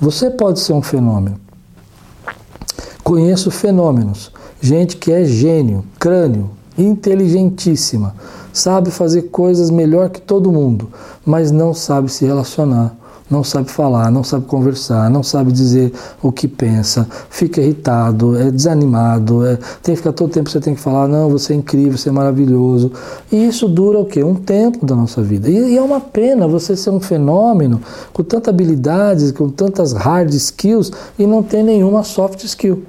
Você 0.00 0.30
pode 0.30 0.60
ser 0.60 0.72
um 0.72 0.82
fenômeno. 0.82 1.38
Conheço 3.04 3.50
fenômenos, 3.50 4.32
gente 4.60 4.96
que 4.96 5.12
é 5.12 5.24
gênio, 5.24 5.84
crânio, 5.98 6.50
inteligentíssima 6.76 8.14
sabe 8.54 8.92
fazer 8.92 9.22
coisas 9.22 9.68
melhor 9.68 10.08
que 10.08 10.20
todo 10.20 10.52
mundo, 10.52 10.88
mas 11.26 11.50
não 11.50 11.74
sabe 11.74 12.10
se 12.10 12.24
relacionar, 12.24 12.96
não 13.28 13.42
sabe 13.42 13.68
falar, 13.68 14.12
não 14.12 14.22
sabe 14.22 14.46
conversar, 14.46 15.10
não 15.10 15.24
sabe 15.24 15.50
dizer 15.50 15.92
o 16.22 16.30
que 16.30 16.46
pensa, 16.46 17.08
fica 17.28 17.60
irritado, 17.60 18.38
é 18.38 18.50
desanimado, 18.50 19.44
é, 19.44 19.58
tem 19.82 19.94
que 19.94 19.96
ficar 19.96 20.12
todo 20.12 20.30
tempo 20.30 20.48
você 20.48 20.60
tem 20.60 20.74
que 20.74 20.80
falar, 20.80 21.08
não, 21.08 21.28
você 21.28 21.52
é 21.52 21.56
incrível, 21.56 21.98
você 21.98 22.10
é 22.10 22.12
maravilhoso. 22.12 22.92
E 23.32 23.44
isso 23.44 23.68
dura 23.68 23.98
o 23.98 24.04
quê? 24.04 24.22
Um 24.22 24.36
tempo 24.36 24.86
da 24.86 24.94
nossa 24.94 25.20
vida. 25.20 25.50
E, 25.50 25.72
e 25.72 25.76
é 25.76 25.82
uma 25.82 26.00
pena 26.00 26.46
você 26.46 26.76
ser 26.76 26.90
um 26.90 27.00
fenômeno 27.00 27.80
com 28.12 28.22
tanta 28.22 28.50
habilidades, 28.50 29.32
com 29.32 29.48
tantas 29.48 29.92
hard 29.92 30.32
skills 30.32 30.92
e 31.18 31.26
não 31.26 31.42
ter 31.42 31.64
nenhuma 31.64 32.04
soft 32.04 32.44
skill. 32.44 32.84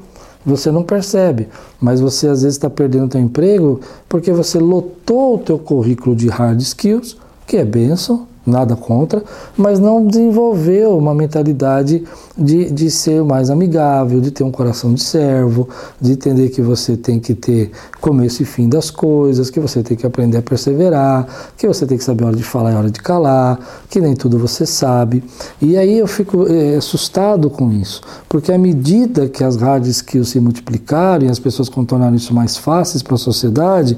Você 0.46 0.72
não 0.72 0.84
percebe, 0.84 1.48
mas 1.82 2.00
você 2.00 2.28
às 2.28 2.44
vezes 2.44 2.56
está 2.56 2.70
perdendo 2.70 3.12
seu 3.12 3.22
emprego 3.22 3.82
porque 4.08 4.32
você 4.32 4.60
lotou 4.60 5.36
o 5.36 5.40
teu 5.40 5.58
currículo 5.58 6.16
de 6.16 6.28
hard 6.28 6.62
skills, 6.62 7.18
que 7.48 7.58
é 7.58 7.66
benção, 7.66 8.28
nada 8.46 8.76
contra, 8.76 9.24
mas 9.58 9.80
não 9.80 10.06
desenvolveu 10.06 10.98
uma 10.98 11.14
mentalidade 11.14 12.04
de, 12.38 12.70
de 12.70 12.92
ser 12.92 13.24
mais 13.24 13.50
amigável, 13.50 14.22
de 14.22 14.32
ter 14.32 14.44
um 14.44 14.52
coração 14.52 14.94
de 14.94 15.02
servo, 15.02 15.68
de 16.00 16.12
entender 16.12 16.50
que 16.50 16.62
você 16.62 16.96
tem 16.96 17.20
que 17.20 17.34
ter 17.34 17.72
começo 18.00 18.44
e 18.44 18.46
fim 18.46 18.70
das 18.70 18.92
coisas, 18.92 19.50
que 19.50 19.60
você 19.60 19.82
tem 19.82 19.98
que 19.98 20.06
aprender 20.06 20.38
a 20.38 20.42
perseverar, 20.42 21.28
que 21.58 21.68
você 21.68 21.86
tem 21.86 21.98
que 21.98 22.04
saber 22.04 22.24
a 22.24 22.28
hora 22.28 22.36
de 22.36 22.44
falar 22.44 22.72
e 22.72 22.76
a 22.76 22.80
hora 22.80 22.92
de 22.92 23.02
calar, 23.02 23.60
que 23.90 24.00
nem 24.00 24.16
tudo 24.16 24.38
você 24.38 24.66
sabe. 24.66 25.24
E 25.62 25.78
aí 25.78 25.98
eu 25.98 26.08
fico 26.08 26.48
é, 26.48 26.76
assustado 26.76 27.50
com 27.50 27.72
isso, 27.72 28.02
porque 28.28 28.52
à 28.52 28.58
medida 28.58 29.28
que 29.28 29.44
as 29.44 29.56
hard 29.56 29.86
skills 29.88 30.30
se 30.30 30.40
multiplicaram 30.40 31.26
e 31.26 31.30
as 31.30 31.40
pessoas 31.40 31.70
contornaram 31.70 32.16
isso 32.16 32.34
mais 32.34 32.58
fáceis 32.58 33.02
para 33.02 33.16
a 33.16 33.18
sociedade, 33.18 33.98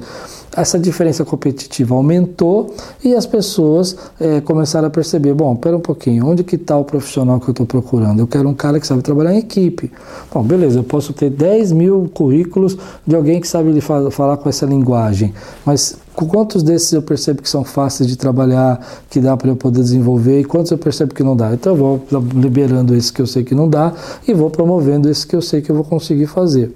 essa 0.56 0.78
diferença 0.78 1.24
competitiva 1.24 1.94
aumentou 1.94 2.74
e 3.04 3.14
as 3.14 3.26
pessoas 3.26 3.96
é, 4.20 4.40
começaram 4.40 4.88
a 4.88 4.90
perceber, 4.90 5.34
bom, 5.34 5.54
pera 5.56 5.76
um 5.76 5.80
pouquinho, 5.80 6.26
onde 6.26 6.42
que 6.42 6.56
está 6.56 6.76
o 6.76 6.84
profissional 6.84 7.38
que 7.40 7.48
eu 7.48 7.52
estou 7.52 7.66
procurando? 7.66 8.20
Eu 8.20 8.26
quero 8.26 8.48
um 8.48 8.54
cara 8.54 8.80
que 8.80 8.86
sabe 8.86 9.02
trabalhar 9.02 9.34
em 9.34 9.38
equipe. 9.38 9.90
Bom, 10.32 10.42
beleza, 10.42 10.78
eu 10.78 10.84
posso 10.84 11.12
ter 11.12 11.30
10 11.30 11.72
mil 11.72 12.10
currículos 12.12 12.76
de 13.06 13.14
alguém 13.14 13.40
que 13.40 13.48
sabe 13.48 13.78
falar 13.80 14.36
com 14.36 14.48
essa 14.48 14.66
linguagem, 14.66 15.32
mas 15.64 15.96
quantos 16.26 16.62
desses 16.62 16.92
eu 16.92 17.02
percebo 17.02 17.42
que 17.42 17.48
são 17.48 17.64
fáceis 17.64 18.08
de 18.08 18.16
trabalhar, 18.16 18.80
que 19.08 19.20
dá 19.20 19.36
para 19.36 19.48
eu 19.48 19.56
poder 19.56 19.82
desenvolver, 19.82 20.40
e 20.40 20.44
quantos 20.44 20.70
eu 20.72 20.78
percebo 20.78 21.14
que 21.14 21.22
não 21.22 21.36
dá? 21.36 21.52
Então 21.52 21.72
eu 21.72 21.78
vou 21.78 22.02
liberando 22.34 22.94
esses 22.94 23.10
que 23.10 23.22
eu 23.22 23.26
sei 23.26 23.44
que 23.44 23.54
não 23.54 23.68
dá 23.68 23.92
e 24.26 24.34
vou 24.34 24.50
promovendo 24.50 25.08
esses 25.08 25.24
que 25.24 25.36
eu 25.36 25.42
sei 25.42 25.60
que 25.60 25.70
eu 25.70 25.76
vou 25.76 25.84
conseguir 25.84 26.26
fazer. 26.26 26.74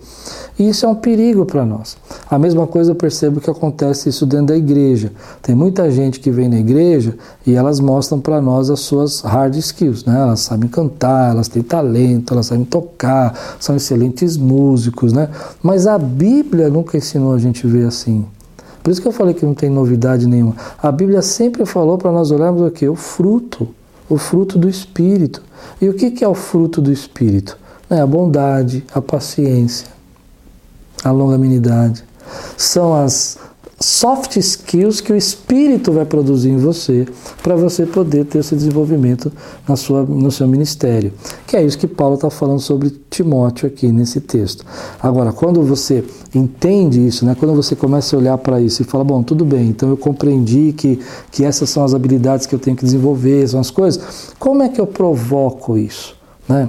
E 0.59 0.69
isso 0.69 0.85
é 0.85 0.89
um 0.89 0.95
perigo 0.95 1.45
para 1.47 1.65
nós. 1.65 1.97
A 2.31 2.39
mesma 2.39 2.67
coisa 2.67 2.93
eu 2.93 2.95
percebo 2.95 3.41
que 3.41 3.51
acontece 3.51 4.09
isso 4.09 4.27
dentro 4.27 4.47
da 4.47 4.57
igreja. 4.57 5.11
Tem 5.41 5.55
muita 5.55 5.91
gente 5.91 6.21
que 6.21 6.31
vem 6.31 6.49
na 6.49 6.59
igreja 6.59 7.17
e 7.47 7.55
elas 7.55 7.81
mostram 7.81 8.21
para 8.21 8.41
nós 8.41 8.71
as 8.71 8.81
suas 8.81 9.23
hard 9.23 9.57
skills, 9.57 10.05
né? 10.05 10.21
Elas 10.21 10.41
sabem 10.41 10.69
cantar, 10.69 11.33
elas 11.33 11.49
têm 11.49 11.63
talento, 11.63 12.35
elas 12.35 12.47
sabem 12.47 12.65
tocar, 12.65 13.57
são 13.59 13.75
excelentes 13.75 14.37
músicos, 14.37 15.13
né? 15.13 15.29
Mas 15.63 15.87
a 15.87 15.99
Bíblia 15.99 16.69
nunca 16.69 16.97
ensinou 16.97 17.33
a 17.33 17.39
gente 17.39 17.67
ver 17.67 17.87
assim. 17.87 18.25
Por 18.83 18.91
isso 18.91 19.01
que 19.01 19.07
eu 19.07 19.12
falei 19.12 19.35
que 19.35 19.47
não 19.47 19.55
tem 19.55 19.71
novidade 19.71 20.27
nenhuma. 20.27 20.57
A 20.83 20.91
Bíblia 20.91 21.23
sempre 21.23 21.65
falou 21.65 21.97
para 21.97 22.11
nós 22.11 22.31
olharmos 22.31 22.62
o 22.62 22.71
que? 22.71 22.89
O 22.89 22.97
fruto, 22.97 23.69
o 24.09 24.19
fruto 24.19 24.59
do 24.59 24.69
Espírito. 24.69 25.43
E 25.81 25.89
o 25.89 25.95
que 25.95 26.25
é 26.25 26.29
o 26.29 26.35
fruto 26.35 26.81
do 26.81 26.91
Espírito? 26.91 27.57
É 27.89 28.01
a 28.01 28.07
bondade, 28.07 28.85
a 28.93 29.01
paciência, 29.01 29.87
a 31.05 31.11
longanimidade. 31.11 32.05
São 32.57 32.95
as, 32.95 33.39
soft 33.83 34.37
skills 34.37 35.01
que 35.01 35.12
o 35.12 35.17
Espírito 35.17 35.93
vai 35.93 36.05
produzir 36.05 36.51
em 36.51 36.57
você 36.57 37.07
para 37.43 37.57
você 37.57 37.85
poder 37.85 38.25
ter 38.25 38.39
esse 38.39 38.55
desenvolvimento 38.55 39.33
na 39.69 39.75
sua, 39.77 40.03
no 40.03 40.31
seu 40.31 40.47
ministério. 40.47 41.12
Que 41.47 41.57
é 41.57 41.65
isso 41.65 41.77
que 41.77 41.87
Paulo 41.87 42.15
está 42.15 42.31
falando 42.31 42.61
sobre 42.61 42.91
Timóteo 43.11 43.67
aqui 43.67 43.91
nesse 43.91 44.21
texto. 44.21 44.65
Agora, 45.03 45.33
quando 45.33 45.62
você 45.62 46.05
entende 46.35 47.05
isso, 47.05 47.27
né, 47.27 47.37
quando 47.39 47.55
você 47.55 47.75
começa 47.75 48.15
a 48.15 48.19
olhar 48.19 48.39
para 48.39 48.61
isso 48.61 48.83
e 48.83 48.85
fala, 48.85 49.03
bom, 49.03 49.23
tudo 49.23 49.45
bem, 49.45 49.69
então 49.69 49.89
eu 49.89 49.97
compreendi 49.97 50.73
que, 50.73 51.01
que 51.31 51.45
essas 51.45 51.69
são 51.69 51.85
as 51.85 51.93
habilidades 51.93 52.47
que 52.47 52.55
eu 52.55 52.59
tenho 52.59 52.77
que 52.77 52.85
desenvolver, 52.85 53.49
são 53.49 53.61
as 53.61 53.71
coisas, 53.71 54.33
como 54.39 54.62
é 54.62 54.69
que 54.69 54.81
eu 54.81 54.87
provoco 54.87 55.77
isso? 55.77 56.17
Né? 56.49 56.69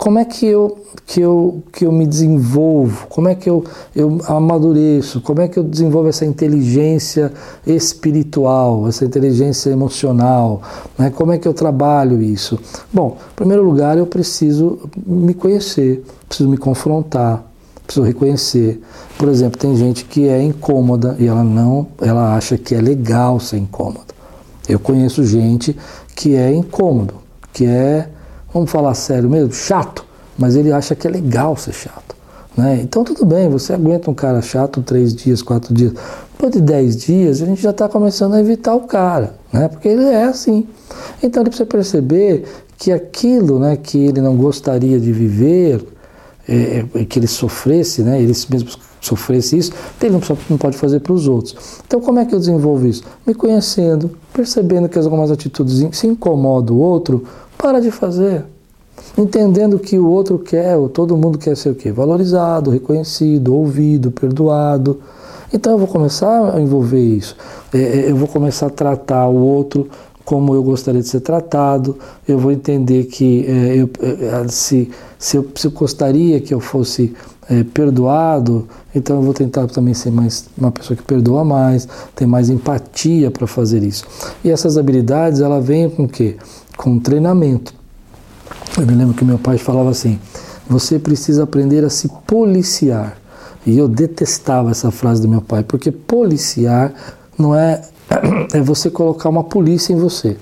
Como 0.00 0.18
é 0.18 0.24
que 0.24 0.46
eu, 0.46 0.78
que 1.04 1.20
eu, 1.20 1.62
que 1.70 1.84
eu 1.84 1.92
me 1.92 2.06
desenvolvo, 2.06 3.06
como 3.08 3.28
é 3.28 3.34
que 3.34 3.50
eu, 3.50 3.62
eu 3.94 4.18
amadureço, 4.24 5.20
como 5.20 5.42
é 5.42 5.46
que 5.46 5.58
eu 5.58 5.62
desenvolvo 5.62 6.08
essa 6.08 6.24
inteligência 6.24 7.30
espiritual, 7.66 8.88
essa 8.88 9.04
inteligência 9.04 9.68
emocional, 9.68 10.62
né? 10.98 11.10
como 11.10 11.32
é 11.32 11.38
que 11.38 11.46
eu 11.46 11.52
trabalho 11.52 12.22
isso? 12.22 12.58
Bom, 12.90 13.18
em 13.30 13.34
primeiro 13.36 13.62
lugar, 13.62 13.98
eu 13.98 14.06
preciso 14.06 14.78
me 15.06 15.34
conhecer, 15.34 16.02
preciso 16.26 16.48
me 16.48 16.56
confrontar, 16.56 17.44
preciso 17.84 18.06
reconhecer. 18.06 18.80
Por 19.18 19.28
exemplo, 19.28 19.58
tem 19.58 19.76
gente 19.76 20.06
que 20.06 20.26
é 20.26 20.42
incômoda 20.42 21.14
e 21.18 21.26
ela 21.26 21.44
não, 21.44 21.88
ela 22.00 22.34
acha 22.34 22.56
que 22.56 22.74
é 22.74 22.80
legal 22.80 23.38
ser 23.38 23.58
incômoda. 23.58 24.14
Eu 24.66 24.78
conheço 24.78 25.22
gente 25.26 25.76
que 26.16 26.34
é 26.36 26.50
incômodo, 26.50 27.16
que 27.52 27.66
é 27.66 28.08
vamos 28.52 28.70
falar 28.70 28.94
sério 28.94 29.28
mesmo, 29.28 29.52
chato, 29.52 30.04
mas 30.38 30.56
ele 30.56 30.72
acha 30.72 30.94
que 30.94 31.06
é 31.06 31.10
legal 31.10 31.56
ser 31.56 31.72
chato. 31.72 32.16
Né? 32.56 32.80
Então 32.82 33.04
tudo 33.04 33.24
bem, 33.24 33.48
você 33.48 33.72
aguenta 33.72 34.10
um 34.10 34.14
cara 34.14 34.42
chato 34.42 34.82
três 34.82 35.14
dias, 35.14 35.42
quatro 35.42 35.72
dias. 35.72 35.92
Depois 36.32 36.52
de 36.52 36.60
dez 36.60 36.96
dias, 36.96 37.42
a 37.42 37.46
gente 37.46 37.62
já 37.62 37.70
está 37.70 37.88
começando 37.88 38.34
a 38.34 38.40
evitar 38.40 38.74
o 38.74 38.82
cara, 38.82 39.34
né? 39.52 39.68
porque 39.68 39.88
ele 39.88 40.04
é 40.04 40.24
assim. 40.24 40.66
Então 41.22 41.42
ele 41.42 41.50
precisa 41.50 41.66
perceber 41.66 42.44
que 42.76 42.90
aquilo 42.90 43.58
né, 43.58 43.76
que 43.76 43.98
ele 43.98 44.20
não 44.22 44.36
gostaria 44.36 44.98
de 44.98 45.12
viver, 45.12 45.84
é, 46.48 46.84
é 46.94 47.04
que 47.04 47.18
ele 47.18 47.26
sofresse, 47.26 48.02
né, 48.02 48.20
ele 48.20 48.32
mesmo 48.48 48.70
sofresse 49.00 49.56
isso, 49.56 49.72
ele 50.00 50.12
não, 50.12 50.20
não 50.48 50.58
pode 50.58 50.76
fazer 50.76 51.00
para 51.00 51.12
os 51.12 51.28
outros. 51.28 51.56
Então, 51.86 52.00
como 52.00 52.18
é 52.18 52.24
que 52.24 52.34
eu 52.34 52.38
desenvolvo 52.38 52.86
isso? 52.86 53.02
Me 53.26 53.34
conhecendo, 53.34 54.10
percebendo 54.32 54.88
que 54.88 54.98
algumas 54.98 55.30
atitudes 55.30 55.86
se 55.92 56.06
incomodam 56.06 56.76
o 56.76 56.80
outro, 56.80 57.24
para 57.60 57.80
de 57.80 57.90
fazer. 57.90 58.44
Entendendo 59.16 59.78
que 59.78 59.98
o 59.98 60.08
outro 60.08 60.38
quer, 60.38 60.76
ou 60.76 60.88
todo 60.88 61.16
mundo 61.16 61.38
quer 61.38 61.56
ser 61.56 61.70
o 61.70 61.74
quê? 61.74 61.90
Valorizado, 61.90 62.70
reconhecido, 62.70 63.54
ouvido, 63.54 64.10
perdoado. 64.10 65.00
Então 65.52 65.72
eu 65.72 65.78
vou 65.78 65.88
começar 65.88 66.54
a 66.54 66.60
envolver 66.60 67.00
isso. 67.00 67.36
É, 67.72 67.78
é, 67.78 68.10
eu 68.10 68.16
vou 68.16 68.28
começar 68.28 68.66
a 68.66 68.70
tratar 68.70 69.26
o 69.28 69.36
outro 69.36 69.88
como 70.24 70.54
eu 70.54 70.62
gostaria 70.62 71.00
de 71.00 71.08
ser 71.08 71.20
tratado. 71.20 71.98
Eu 72.26 72.38
vou 72.38 72.52
entender 72.52 73.04
que 73.04 73.44
é, 73.48 73.76
eu, 73.76 73.90
se, 74.48 74.90
se, 75.18 75.36
eu, 75.36 75.46
se 75.54 75.66
eu 75.66 75.70
gostaria 75.72 76.40
que 76.40 76.54
eu 76.54 76.60
fosse 76.60 77.14
é, 77.48 77.64
perdoado, 77.64 78.68
então 78.94 79.16
eu 79.16 79.22
vou 79.22 79.34
tentar 79.34 79.66
também 79.66 79.92
ser 79.92 80.12
mais 80.12 80.46
uma 80.56 80.70
pessoa 80.70 80.96
que 80.96 81.02
perdoa 81.02 81.44
mais, 81.44 81.88
tem 82.14 82.28
mais 82.28 82.48
empatia 82.48 83.28
para 83.28 83.46
fazer 83.46 83.82
isso. 83.82 84.04
E 84.44 84.50
essas 84.50 84.78
habilidades, 84.78 85.40
ela 85.40 85.60
vem 85.60 85.90
com 85.90 86.04
o 86.04 86.08
quê? 86.08 86.36
Com 86.80 86.98
treinamento. 86.98 87.74
Eu 88.78 88.86
me 88.86 88.94
lembro 88.94 89.12
que 89.12 89.22
meu 89.22 89.38
pai 89.38 89.58
falava 89.58 89.90
assim: 89.90 90.18
você 90.66 90.98
precisa 90.98 91.42
aprender 91.42 91.84
a 91.84 91.90
se 91.90 92.08
policiar. 92.26 93.18
E 93.66 93.76
eu 93.76 93.86
detestava 93.86 94.70
essa 94.70 94.90
frase 94.90 95.20
do 95.20 95.28
meu 95.28 95.42
pai, 95.42 95.62
porque 95.62 95.92
policiar 95.92 96.94
não 97.36 97.54
é, 97.54 97.82
é 98.54 98.60
você 98.62 98.88
colocar 98.88 99.28
uma 99.28 99.44
polícia 99.44 99.92
em 99.92 99.96
você. 99.96 100.38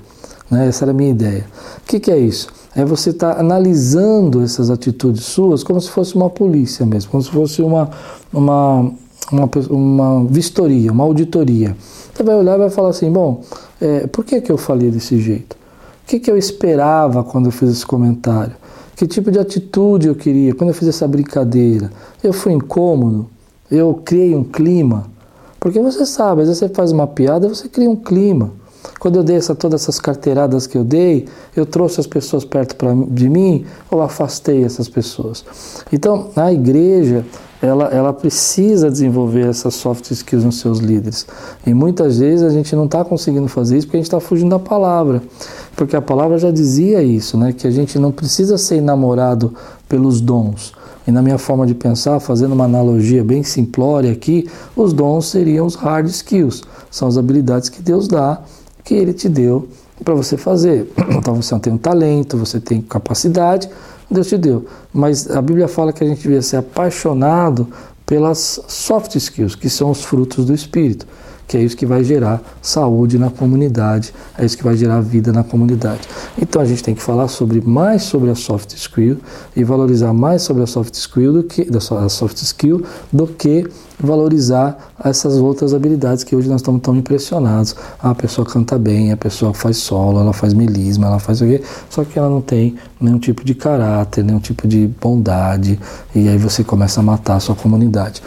Né? 0.48 0.68
Essa 0.68 0.84
era 0.84 0.92
a 0.92 0.94
minha 0.94 1.10
ideia. 1.10 1.44
O 1.78 1.86
que, 1.88 1.98
que 1.98 2.12
é 2.12 2.16
isso? 2.16 2.46
É 2.76 2.84
você 2.84 3.10
estar 3.10 3.34
tá 3.34 3.40
analisando 3.40 4.40
essas 4.40 4.70
atitudes 4.70 5.24
suas 5.24 5.64
como 5.64 5.80
se 5.80 5.90
fosse 5.90 6.14
uma 6.14 6.30
polícia 6.30 6.86
mesmo, 6.86 7.10
como 7.10 7.22
se 7.24 7.30
fosse 7.30 7.60
uma, 7.60 7.90
uma, 8.32 8.92
uma, 9.32 9.50
uma 9.68 10.24
vistoria, 10.26 10.92
uma 10.92 11.02
auditoria. 11.02 11.76
Você 12.14 12.22
vai 12.22 12.36
olhar 12.36 12.54
e 12.54 12.58
vai 12.58 12.70
falar 12.70 12.90
assim: 12.90 13.10
bom, 13.10 13.42
é, 13.80 14.06
por 14.06 14.24
que, 14.24 14.40
que 14.40 14.52
eu 14.52 14.56
falei 14.56 14.92
desse 14.92 15.18
jeito? 15.18 15.57
Que, 16.08 16.18
que 16.18 16.30
eu 16.30 16.38
esperava 16.38 17.22
quando 17.22 17.46
eu 17.46 17.52
fiz 17.52 17.68
esse 17.68 17.86
comentário? 17.86 18.56
Que 18.96 19.06
tipo 19.06 19.30
de 19.30 19.38
atitude 19.38 20.08
eu 20.08 20.14
queria? 20.14 20.54
Quando 20.54 20.70
eu 20.70 20.74
fiz 20.74 20.88
essa 20.88 21.06
brincadeira, 21.06 21.92
eu 22.24 22.32
fui 22.32 22.52
incômodo? 22.52 23.28
Eu 23.70 23.94
criei 23.94 24.34
um 24.34 24.42
clima? 24.42 25.06
Porque 25.60 25.78
você 25.78 26.06
sabe, 26.06 26.40
às 26.40 26.48
vezes 26.48 26.60
você 26.60 26.68
faz 26.70 26.92
uma 26.92 27.06
piada, 27.06 27.46
você 27.46 27.68
cria 27.68 27.90
um 27.90 27.94
clima. 27.94 28.52
Quando 28.98 29.16
eu 29.16 29.22
dei 29.22 29.36
essa, 29.36 29.54
todas 29.54 29.82
essas 29.82 30.00
carteiradas 30.00 30.66
que 30.66 30.78
eu 30.78 30.82
dei, 30.82 31.26
eu 31.54 31.66
trouxe 31.66 32.00
as 32.00 32.06
pessoas 32.06 32.44
perto 32.44 32.74
pra, 32.74 32.94
de 33.08 33.28
mim 33.28 33.66
ou 33.90 34.00
afastei 34.00 34.64
essas 34.64 34.88
pessoas. 34.88 35.44
Então, 35.92 36.30
a 36.34 36.50
igreja, 36.50 37.24
ela, 37.60 37.86
ela 37.86 38.12
precisa 38.12 38.90
desenvolver 38.90 39.48
essas 39.48 39.74
soft 39.74 40.10
skills 40.10 40.44
nos 40.44 40.60
seus 40.60 40.78
líderes. 40.78 41.26
E 41.66 41.74
muitas 41.74 42.18
vezes 42.18 42.44
a 42.44 42.50
gente 42.50 42.74
não 42.76 42.84
está 42.84 43.04
conseguindo 43.04 43.48
fazer 43.48 43.78
isso 43.78 43.86
porque 43.86 43.96
a 43.96 44.00
gente 44.00 44.06
está 44.06 44.20
fugindo 44.20 44.50
da 44.50 44.58
palavra. 44.58 45.22
Porque 45.74 45.96
a 45.96 46.02
palavra 46.02 46.38
já 46.38 46.50
dizia 46.50 47.02
isso, 47.02 47.36
né? 47.36 47.52
que 47.52 47.66
a 47.66 47.70
gente 47.70 47.98
não 47.98 48.12
precisa 48.12 48.56
ser 48.56 48.76
enamorado 48.76 49.54
pelos 49.88 50.20
dons. 50.20 50.72
E 51.06 51.10
na 51.10 51.22
minha 51.22 51.38
forma 51.38 51.66
de 51.66 51.74
pensar, 51.74 52.20
fazendo 52.20 52.52
uma 52.52 52.64
analogia 52.64 53.24
bem 53.24 53.42
simplória 53.42 54.12
aqui, 54.12 54.48
os 54.76 54.92
dons 54.92 55.26
seriam 55.26 55.66
os 55.66 55.74
hard 55.74 56.06
skills, 56.06 56.62
são 56.90 57.08
as 57.08 57.16
habilidades 57.16 57.70
que 57.70 57.80
Deus 57.80 58.06
dá, 58.06 58.42
que 58.84 58.94
Ele 58.94 59.12
te 59.12 59.28
deu 59.28 59.68
para 60.04 60.14
você 60.14 60.36
fazer. 60.36 60.90
Então 61.18 61.34
você 61.34 61.58
tem 61.58 61.72
um 61.72 61.78
talento, 61.78 62.36
você 62.36 62.60
tem 62.60 62.80
capacidade, 62.80 63.68
Deus 64.10 64.28
te 64.28 64.38
deu. 64.38 64.66
Mas 64.92 65.30
a 65.30 65.42
Bíblia 65.42 65.68
fala 65.68 65.92
que 65.92 66.02
a 66.02 66.06
gente 66.06 66.22
devia 66.22 66.40
ser 66.40 66.56
apaixonado 66.56 67.66
pelas 68.06 68.60
soft 68.66 69.14
skills, 69.16 69.54
que 69.54 69.68
são 69.68 69.90
os 69.90 70.02
frutos 70.02 70.46
do 70.46 70.54
Espírito 70.54 71.06
que 71.48 71.56
é 71.56 71.62
isso 71.62 71.76
que 71.76 71.86
vai 71.86 72.04
gerar 72.04 72.42
saúde 72.60 73.18
na 73.18 73.30
comunidade, 73.30 74.12
é 74.36 74.44
isso 74.44 74.56
que 74.56 74.62
vai 74.62 74.76
gerar 74.76 75.00
vida 75.00 75.32
na 75.32 75.42
comunidade. 75.42 76.02
Então 76.40 76.60
a 76.60 76.64
gente 76.66 76.84
tem 76.84 76.94
que 76.94 77.02
falar 77.02 77.26
sobre 77.26 77.62
mais 77.62 78.02
sobre 78.02 78.30
a 78.30 78.34
soft 78.34 78.74
skill 78.74 79.16
e 79.56 79.64
valorizar 79.64 80.12
mais 80.12 80.42
sobre 80.42 80.62
a 80.62 80.66
soft 80.66 80.94
skill 80.94 81.32
do 81.32 81.42
que 81.42 81.64
da 81.64 81.80
soft 81.80 82.36
skill 82.42 82.84
do 83.10 83.26
que 83.26 83.66
valorizar 83.98 84.92
essas 85.04 85.36
outras 85.36 85.74
habilidades 85.74 86.24
que 86.24 86.36
hoje 86.36 86.48
nós 86.48 86.60
estamos 86.60 86.80
tão 86.80 86.96
impressionados. 86.96 87.74
Ah, 88.00 88.10
a 88.10 88.14
pessoa 88.14 88.46
canta 88.46 88.78
bem, 88.78 89.12
a 89.12 89.16
pessoa 89.16 89.52
faz 89.52 89.76
solo, 89.78 90.20
ela 90.20 90.32
faz 90.32 90.54
melisma, 90.54 91.06
ela 91.06 91.18
faz 91.18 91.40
o 91.40 91.46
quê? 91.46 91.62
Só 91.90 92.04
que 92.04 92.18
ela 92.18 92.28
não 92.28 92.40
tem 92.40 92.76
nenhum 93.00 93.18
tipo 93.18 93.44
de 93.44 93.54
caráter, 93.54 94.24
nenhum 94.24 94.40
tipo 94.40 94.68
de 94.68 94.88
bondade, 95.00 95.78
e 96.14 96.28
aí 96.28 96.38
você 96.38 96.62
começa 96.62 97.00
a 97.00 97.02
matar 97.02 97.36
a 97.36 97.40
sua 97.40 97.54
comunidade. 97.54 98.22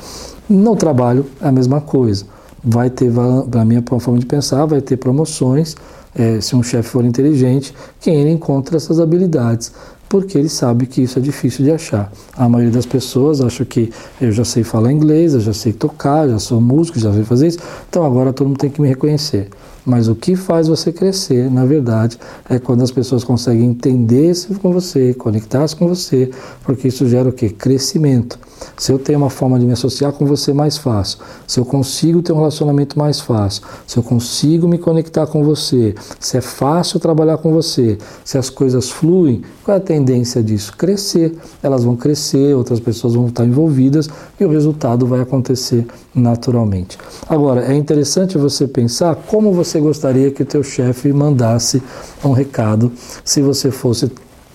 No 0.49 0.75
trabalho 0.75 1.25
é 1.41 1.47
a 1.47 1.51
mesma 1.51 1.79
coisa 1.79 2.25
vai 2.63 2.89
ter, 2.89 3.11
para 3.49 3.65
minha 3.65 3.83
forma 3.99 4.19
de 4.19 4.25
pensar, 4.25 4.65
vai 4.65 4.81
ter 4.81 4.97
promoções, 4.97 5.75
é, 6.13 6.39
se 6.41 6.55
um 6.55 6.61
chefe 6.61 6.89
for 6.89 7.03
inteligente, 7.03 7.73
quem 7.99 8.15
ele 8.15 8.31
encontra 8.31 8.77
essas 8.77 8.99
habilidades, 8.99 9.71
porque 10.11 10.37
ele 10.37 10.49
sabe 10.49 10.87
que 10.87 11.01
isso 11.01 11.17
é 11.17 11.21
difícil 11.21 11.63
de 11.63 11.71
achar. 11.71 12.11
A 12.35 12.49
maioria 12.49 12.73
das 12.73 12.85
pessoas 12.85 13.39
acha 13.39 13.63
que 13.63 13.93
eu 14.19 14.29
já 14.29 14.43
sei 14.43 14.61
falar 14.61 14.91
inglês, 14.91 15.33
eu 15.33 15.39
já 15.39 15.53
sei 15.53 15.71
tocar, 15.71 16.27
já 16.27 16.37
sou 16.37 16.59
músico, 16.59 16.99
já 16.99 17.13
sei 17.13 17.23
fazer 17.23 17.47
isso, 17.47 17.59
então 17.89 18.03
agora 18.03 18.33
todo 18.33 18.47
mundo 18.47 18.57
tem 18.57 18.69
que 18.69 18.81
me 18.81 18.89
reconhecer. 18.89 19.47
Mas 19.85 20.09
o 20.09 20.15
que 20.15 20.35
faz 20.35 20.67
você 20.67 20.91
crescer, 20.91 21.49
na 21.49 21.63
verdade, 21.63 22.19
é 22.49 22.59
quando 22.59 22.83
as 22.83 22.91
pessoas 22.91 23.23
conseguem 23.23 23.69
entender-se 23.69 24.53
com 24.55 24.73
você, 24.73 25.13
conectar-se 25.13 25.77
com 25.77 25.87
você, 25.87 26.29
porque 26.65 26.89
isso 26.89 27.07
gera 27.07 27.29
o 27.29 27.31
quê? 27.31 27.47
Crescimento. 27.49 28.37
Se 28.77 28.91
eu 28.91 28.99
tenho 28.99 29.19
uma 29.19 29.29
forma 29.29 29.59
de 29.59 29.65
me 29.65 29.73
associar 29.73 30.11
com 30.11 30.25
você 30.25 30.53
mais 30.53 30.77
fácil, 30.77 31.19
se 31.47 31.59
eu 31.59 31.65
consigo 31.65 32.21
ter 32.21 32.33
um 32.33 32.37
relacionamento 32.37 32.97
mais 32.97 33.19
fácil, 33.19 33.63
se 33.85 33.97
eu 33.97 34.03
consigo 34.03 34.67
me 34.67 34.77
conectar 34.77 35.27
com 35.27 35.43
você, 35.43 35.95
se 36.19 36.37
é 36.37 36.41
fácil 36.41 36.99
trabalhar 36.99 37.37
com 37.37 37.51
você, 37.51 37.97
se 38.23 38.37
as 38.37 38.49
coisas 38.49 38.89
fluem, 38.89 39.41
qual 39.63 39.75
é 39.75 39.79
a 39.79 39.83
tendência 39.83 40.41
disso? 40.41 40.75
Crescer. 40.75 41.35
Elas 41.61 41.83
vão 41.83 41.95
crescer, 41.95 42.55
outras 42.55 42.79
pessoas 42.79 43.13
vão 43.13 43.27
estar 43.27 43.45
envolvidas 43.45 44.09
e 44.39 44.45
o 44.45 44.49
resultado 44.49 45.05
vai 45.05 45.21
acontecer 45.21 45.85
naturalmente. 46.13 46.97
Agora, 47.27 47.65
é 47.65 47.75
interessante 47.75 48.37
você 48.37 48.67
pensar 48.67 49.15
como 49.15 49.53
você 49.53 49.79
gostaria 49.79 50.31
que 50.31 50.43
o 50.43 50.45
teu 50.45 50.63
chefe 50.63 51.13
mandasse 51.13 51.81
um 52.23 52.31
recado 52.31 52.91
se 53.23 53.41
você 53.41 53.71
fosse 53.71 54.11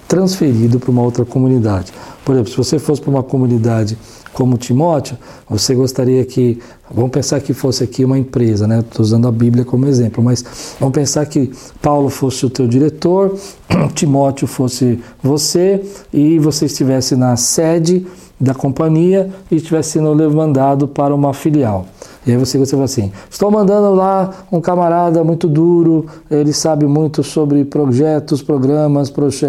transferido 0.08 0.78
para 0.78 0.90
uma 0.90 1.02
outra 1.02 1.24
comunidade. 1.24 1.92
Por 2.26 2.34
exemplo, 2.34 2.50
se 2.50 2.56
você 2.56 2.76
fosse 2.80 3.00
para 3.00 3.10
uma 3.10 3.22
comunidade 3.22 3.96
como 4.32 4.58
Timóteo, 4.58 5.16
você 5.48 5.76
gostaria 5.76 6.24
que, 6.24 6.58
vamos 6.90 7.12
pensar 7.12 7.40
que 7.40 7.54
fosse 7.54 7.84
aqui 7.84 8.04
uma 8.04 8.18
empresa, 8.18 8.66
né? 8.66 8.80
Estou 8.80 9.04
usando 9.04 9.28
a 9.28 9.30
Bíblia 9.30 9.64
como 9.64 9.86
exemplo, 9.86 10.24
mas 10.24 10.44
vamos 10.80 10.92
pensar 10.92 11.24
que 11.26 11.52
Paulo 11.80 12.08
fosse 12.08 12.44
o 12.44 12.50
teu 12.50 12.66
diretor, 12.66 13.38
Timóteo 13.94 14.48
fosse 14.48 14.98
você 15.22 15.80
e 16.12 16.36
você 16.40 16.66
estivesse 16.66 17.14
na 17.14 17.36
sede 17.36 18.04
da 18.40 18.54
companhia 18.54 19.30
e 19.48 19.54
estivesse 19.54 19.92
sendo 19.92 20.28
mandado 20.34 20.88
para 20.88 21.14
uma 21.14 21.32
filial. 21.32 21.86
E 22.26 22.32
aí 22.32 22.36
você, 22.36 22.58
você 22.58 22.72
fala 22.72 22.84
assim, 22.84 23.12
estou 23.30 23.50
mandando 23.52 23.94
lá 23.94 24.30
um 24.50 24.60
camarada 24.60 25.22
muito 25.22 25.46
duro, 25.46 26.06
ele 26.28 26.52
sabe 26.52 26.84
muito 26.84 27.22
sobre 27.22 27.64
projetos, 27.64 28.42
programas, 28.42 29.08
proje 29.08 29.46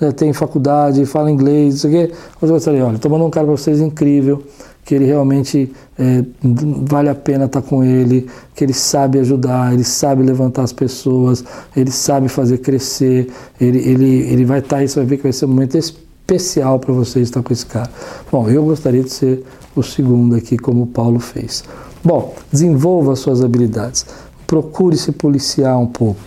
eh, 0.00 0.12
tem 0.12 0.32
faculdade, 0.32 1.04
fala 1.06 1.30
inglês, 1.30 1.74
isso 1.74 1.88
aqui. 1.88 2.12
Você 2.40 2.52
gostaria, 2.52 2.86
olha, 2.86 2.96
estou 2.96 3.10
mandando 3.10 3.26
um 3.26 3.30
cara 3.30 3.46
para 3.46 3.56
vocês 3.56 3.80
incrível, 3.80 4.44
que 4.84 4.94
ele 4.94 5.06
realmente 5.06 5.72
é, 5.98 6.24
vale 6.42 7.08
a 7.08 7.14
pena 7.14 7.46
estar 7.46 7.62
com 7.62 7.82
ele, 7.82 8.28
que 8.54 8.64
ele 8.64 8.72
sabe 8.72 9.18
ajudar, 9.18 9.72
ele 9.72 9.84
sabe 9.84 10.22
levantar 10.22 10.62
as 10.62 10.72
pessoas, 10.72 11.44
ele 11.76 11.90
sabe 11.90 12.28
fazer 12.28 12.58
crescer, 12.58 13.28
ele, 13.60 13.78
ele, 13.78 14.20
ele 14.32 14.44
vai 14.44 14.60
estar 14.60 14.76
aí, 14.78 14.88
você 14.88 15.00
vai 15.00 15.06
ver 15.06 15.16
que 15.16 15.24
vai 15.24 15.32
ser 15.32 15.46
um 15.46 15.48
momento 15.48 15.76
especial 15.76 16.78
para 16.78 16.92
você 16.92 17.20
estar 17.20 17.42
com 17.42 17.52
esse 17.52 17.66
cara. 17.66 17.90
Bom, 18.30 18.48
eu 18.48 18.64
gostaria 18.64 19.02
de 19.02 19.10
ser 19.10 19.44
o 19.74 19.82
segundo 19.82 20.36
aqui, 20.36 20.56
como 20.56 20.82
o 20.82 20.86
Paulo 20.86 21.18
fez. 21.18 21.64
Bom, 22.02 22.34
desenvolva 22.50 23.14
suas 23.14 23.42
habilidades. 23.42 24.06
Procure 24.46 24.96
se 24.96 25.12
policiar 25.12 25.78
um 25.78 25.86
pouco. 25.86 26.20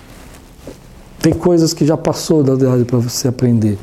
Tem 1.19 1.33
coisas 1.33 1.73
que 1.73 1.85
já 1.85 1.97
passou 1.97 2.43
da 2.43 2.53
idade 2.53 2.85
para 2.85 2.99
você 2.99 3.27
aprender. 3.27 3.77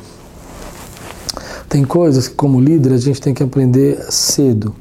Tem 1.69 1.85
coisas 1.85 2.29
que, 2.29 2.35
como 2.35 2.61
líder, 2.61 2.93
a 2.93 2.99
gente 2.99 3.21
tem 3.21 3.33
que 3.33 3.43
aprender 3.43 3.99
cedo. 4.11 4.75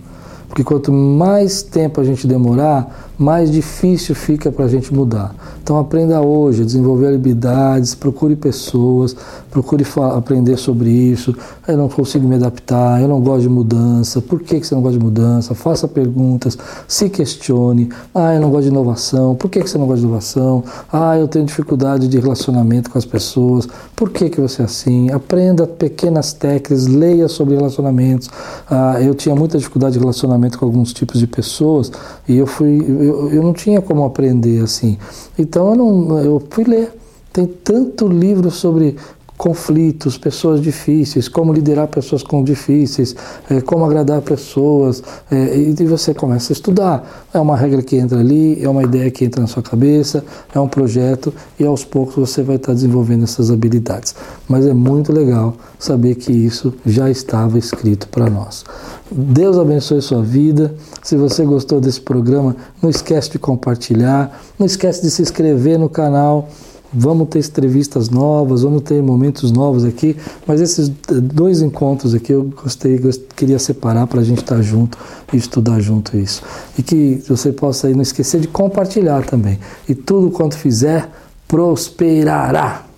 Porque 0.47 0.63
quanto 0.63 0.91
mais 0.91 1.61
tempo 1.61 2.01
a 2.01 2.03
gente 2.03 2.27
demorar, 2.27 3.08
mais 3.19 3.51
difícil 3.51 4.15
fica 4.15 4.49
para 4.49 4.63
a 4.63 4.67
gente 4.69 4.93
mudar. 4.93 5.35
Então 5.61 5.77
aprenda 5.77 6.21
hoje 6.21 6.63
desenvolver 6.63 7.13
habilidades, 7.13 7.93
procure 7.93 8.33
pessoas, 8.35 9.15
procure 9.51 9.85
aprender 10.15 10.55
sobre 10.55 10.89
isso. 10.89 11.35
Eu 11.67 11.77
não 11.77 11.89
consigo 11.89 12.25
me 12.25 12.35
adaptar, 12.35 13.01
eu 13.01 13.09
não 13.09 13.19
gosto 13.19 13.41
de 13.41 13.49
mudança. 13.49 14.21
Por 14.21 14.39
que, 14.39 14.59
que 14.59 14.65
você 14.65 14.73
não 14.73 14.81
gosta 14.81 14.97
de 14.97 15.03
mudança? 15.03 15.53
Faça 15.53 15.85
perguntas, 15.85 16.57
se 16.87 17.09
questione. 17.09 17.89
Ah, 18.15 18.33
eu 18.33 18.41
não 18.41 18.49
gosto 18.49 18.63
de 18.63 18.69
inovação. 18.69 19.35
Por 19.35 19.49
que, 19.49 19.61
que 19.61 19.69
você 19.69 19.77
não 19.77 19.85
gosta 19.85 19.99
de 19.99 20.05
inovação? 20.05 20.63
Ah, 20.91 21.17
eu 21.17 21.27
tenho 21.27 21.45
dificuldade 21.45 22.07
de 22.07 22.17
relacionamento 22.17 22.89
com 22.89 22.97
as 22.97 23.05
pessoas. 23.05 23.67
Por 23.97 24.11
que, 24.11 24.29
que 24.29 24.39
você 24.39 24.61
é 24.61 24.65
assim? 24.65 25.11
Aprenda 25.11 25.67
pequenas 25.67 26.31
técnicas, 26.31 26.87
leia 26.87 27.27
sobre 27.27 27.55
relacionamentos. 27.55 28.29
Ah, 28.69 29.01
eu 29.01 29.13
tinha 29.13 29.35
muita 29.35 29.57
dificuldade 29.57 29.93
de 29.93 29.99
relacionamento 29.99 30.57
com 30.57 30.65
alguns 30.65 30.93
tipos 30.93 31.19
de 31.19 31.27
pessoas 31.27 31.91
e 32.27 32.37
eu 32.37 32.47
fui 32.47 33.08
eu, 33.09 33.33
eu 33.33 33.43
não 33.43 33.53
tinha 33.53 33.81
como 33.81 34.03
aprender 34.05 34.63
assim. 34.63 34.97
Então 35.37 35.69
eu, 35.69 35.75
não, 35.75 36.19
eu 36.19 36.43
fui 36.49 36.63
ler. 36.63 36.91
Tem 37.31 37.45
tanto 37.45 38.07
livro 38.07 38.49
sobre 38.49 38.95
conflitos, 39.39 40.17
pessoas 40.17 40.61
difíceis, 40.61 41.29
como 41.29 41.53
liderar 41.53 41.87
pessoas 41.87 42.21
com 42.21 42.43
difíceis, 42.43 43.15
é, 43.49 43.61
como 43.61 43.85
agradar 43.85 44.21
pessoas, 44.21 45.01
é, 45.31 45.57
e 45.57 45.85
você 45.85 46.13
começa 46.13 46.51
a 46.51 46.53
estudar. 46.53 47.25
É 47.33 47.39
uma 47.39 47.55
regra 47.55 47.81
que 47.81 47.95
entra 47.95 48.19
ali, 48.19 48.61
é 48.61 48.67
uma 48.67 48.83
ideia 48.83 49.09
que 49.09 49.23
entra 49.23 49.39
na 49.39 49.47
sua 49.47 49.63
cabeça, 49.63 50.25
é 50.53 50.59
um 50.59 50.67
projeto 50.67 51.33
e 51.57 51.65
aos 51.65 51.85
poucos 51.85 52.15
você 52.15 52.43
vai 52.43 52.57
estar 52.57 52.73
desenvolvendo 52.73 53.23
essas 53.23 53.49
habilidades. 53.49 54.13
Mas 54.45 54.65
é 54.65 54.73
muito 54.73 55.13
legal 55.13 55.55
saber 55.79 56.15
que 56.15 56.33
isso 56.33 56.73
já 56.85 57.09
estava 57.09 57.57
escrito 57.57 58.09
para 58.09 58.29
nós. 58.29 58.65
Deus 59.09 59.57
abençoe 59.57 60.01
sua 60.01 60.21
vida. 60.21 60.75
Se 61.01 61.15
você 61.15 61.45
gostou 61.45 61.79
desse 61.79 62.01
programa, 62.01 62.57
não 62.81 62.89
esquece 62.89 63.31
de 63.31 63.39
compartilhar, 63.39 64.37
não 64.59 64.65
esquece 64.65 65.01
de 65.01 65.09
se 65.09 65.21
inscrever 65.21 65.79
no 65.79 65.87
canal. 65.87 66.49
Vamos 66.91 67.27
ter 67.29 67.39
entrevistas 67.39 68.09
novas, 68.09 68.63
vamos 68.63 68.81
ter 68.81 69.01
momentos 69.03 69.51
novos 69.51 69.85
aqui, 69.85 70.17
mas 70.47 70.59
esses 70.59 70.89
dois 70.89 71.61
encontros 71.61 72.15
aqui 72.15 72.33
eu 72.33 72.45
gostei, 72.45 72.99
queria 73.35 73.59
separar 73.59 74.07
para 74.07 74.21
a 74.21 74.23
gente 74.23 74.39
estar 74.41 74.55
tá 74.55 74.61
junto 74.61 74.97
e 75.31 75.37
estudar 75.37 75.79
junto 75.79 76.17
isso. 76.17 76.41
E 76.77 76.81
que 76.81 77.23
você 77.27 77.51
possa 77.51 77.87
aí 77.87 77.93
não 77.93 78.01
esquecer 78.01 78.41
de 78.41 78.47
compartilhar 78.47 79.23
também. 79.23 79.59
E 79.87 79.93
tudo 79.93 80.31
quanto 80.31 80.57
fizer, 80.57 81.09
prosperará. 81.47 82.88